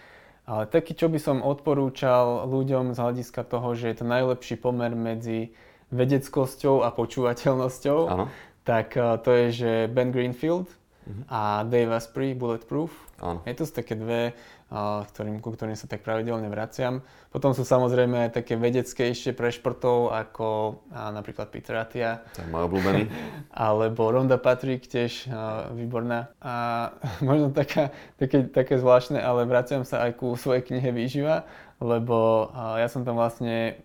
[0.49, 4.97] Ale taký, čo by som odporúčal ľuďom z hľadiska toho, že je to najlepší pomer
[4.97, 5.54] medzi
[5.93, 8.26] vedeckosťou a počúvateľnosťou, ano.
[8.66, 10.66] tak to je, že Ben Greenfield
[11.06, 11.24] uh-huh.
[11.30, 12.89] a Dave Asprey, Bulletproof.
[13.22, 13.45] Ano.
[13.45, 14.34] Je to sú také dve
[14.72, 17.03] ktorým, ku ktorým sa tak pravidelne vraciam.
[17.28, 22.24] Potom sú samozrejme aj také vedeckejšie pre športov, ako napríklad Peter Atia.
[22.39, 23.03] To je môj obľúbený.
[23.51, 25.28] Alebo Ronda Patrick, tiež
[25.76, 26.32] výborná.
[26.39, 26.55] A
[27.28, 31.43] možno taká, také, také zvláštne, ale vraciam sa aj ku svojej knihe Výživa,
[31.84, 32.47] lebo
[32.80, 33.76] ja som tam vlastne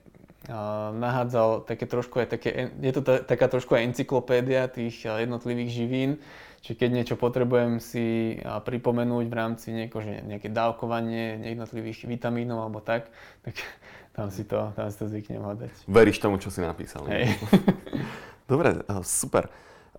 [0.94, 6.10] nahádzal také trošku aj také, je to taká trošku aj encyklopédia tých jednotlivých živín,
[6.66, 12.82] čiže keď niečo potrebujem si pripomenúť v rámci nieko, že nejaké dávkovanie jednotlivých vitamínov alebo
[12.82, 13.06] tak,
[13.46, 13.54] tak
[14.18, 15.86] tam si to, tam si to zvyknem hľadať.
[15.86, 17.06] Veríš tomu, čo si napísal?
[17.06, 17.38] Hej.
[18.50, 19.46] Dobre, super.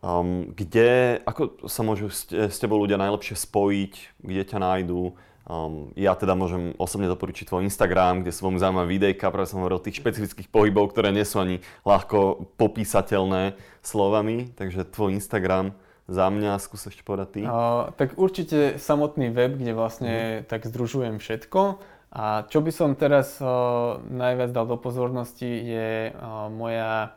[0.03, 5.15] Um, kde, ako sa môžu s, s tebou ľudia najlepšie spojiť, kde ťa nájdú?
[5.47, 9.63] Um, ja teda môžem osobne doporučiť tvoj Instagram, kde sú veľmi zaujímavé videjka, práve som
[9.63, 15.71] hovoril tých špecifických pohybov, ktoré nie sú ani ľahko popísateľné slovami, takže tvoj Instagram
[16.07, 17.41] za mňa, skús ešte povedať ty.
[17.43, 20.51] Uh, tak určite samotný web, kde vlastne mm.
[20.51, 21.83] tak združujem všetko.
[22.15, 27.13] A čo by som teraz uh, najviac dal do pozornosti je uh, moja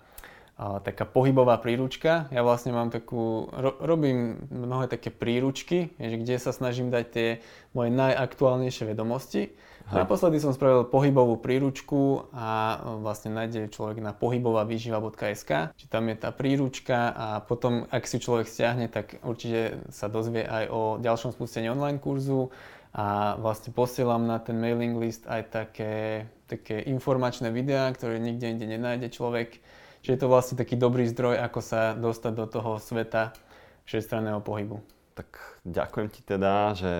[0.60, 2.28] taká pohybová príručka.
[2.28, 7.28] Ja vlastne mám takú, ro, robím mnohé také príručky, kde sa snažím dať tie
[7.72, 9.56] moje najaktuálnejšie vedomosti.
[9.90, 10.06] Hej.
[10.06, 16.30] Naposledy som spravil pohybovú príručku a vlastne nájde človek na pohybovavýživa.sk, či tam je tá
[16.30, 21.66] príručka a potom, ak si človek stiahne, tak určite sa dozvie aj o ďalšom spustení
[21.74, 22.54] online kurzu
[22.94, 28.66] a vlastne posielam na ten mailing list aj také, také informačné videá, ktoré nikde inde
[28.70, 29.58] nenájde človek
[30.00, 33.36] Čiže je to vlastne taký dobrý zdroj, ako sa dostať do toho sveta
[33.84, 34.80] všestranného pohybu.
[35.12, 36.92] Tak ďakujem ti teda, že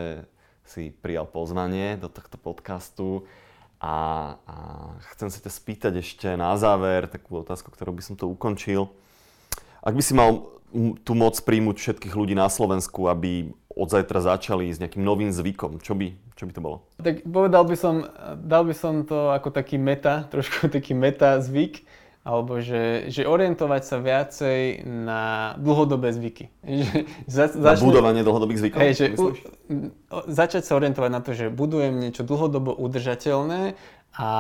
[0.71, 3.27] si prijal pozvanie do tohto podcastu
[3.83, 4.57] a, a
[5.17, 8.95] chcem sa ťa spýtať ešte na záver takú otázku, ktorú by som to ukončil.
[9.83, 10.47] Ak by si mal
[11.03, 15.83] tu moc príjmuť všetkých ľudí na Slovensku, aby od zajtra začali s nejakým novým zvykom,
[15.83, 16.87] čo by, čo by to bolo?
[17.03, 18.07] Tak povedal by som,
[18.39, 21.83] dal by som to ako taký meta, trošku taký meta zvyk,
[22.21, 26.53] alebo že, že orientovať sa viacej na dlhodobé zvyky.
[27.27, 28.81] za, na začne, budovanie dlhodobých zvykov?
[28.85, 29.27] Hej, že u,
[30.29, 33.73] začať sa orientovať na to, že budujem niečo dlhodobo udržateľné
[34.21, 34.31] a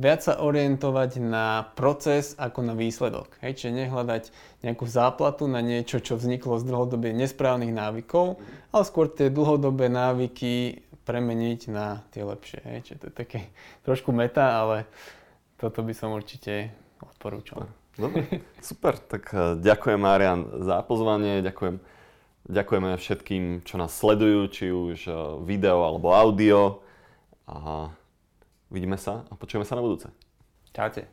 [0.00, 3.36] viac sa orientovať na proces ako na výsledok.
[3.44, 4.22] Hej, čiže nehľadať
[4.64, 8.40] nejakú záplatu na niečo, čo vzniklo z dlhodobie nesprávnych návykov,
[8.72, 12.60] ale skôr tie dlhodobé návyky premeniť na tie lepšie.
[12.64, 12.78] Hej.
[12.88, 13.40] Čiže to je také
[13.86, 14.88] trošku meta, ale
[15.60, 16.72] toto by som určite
[17.08, 17.68] odporúčam.
[17.96, 18.96] Dobre, super.
[18.96, 21.44] Tak eh, ďakujem, Marian, za pozvanie.
[21.44, 21.80] Ďakujem,
[22.48, 26.80] ďakujeme všetkým, čo nás sledujú, či už eh, video alebo audio.
[27.50, 27.90] A
[28.70, 30.08] vidíme sa a počujeme sa na budúce.
[30.70, 31.10] Čaute.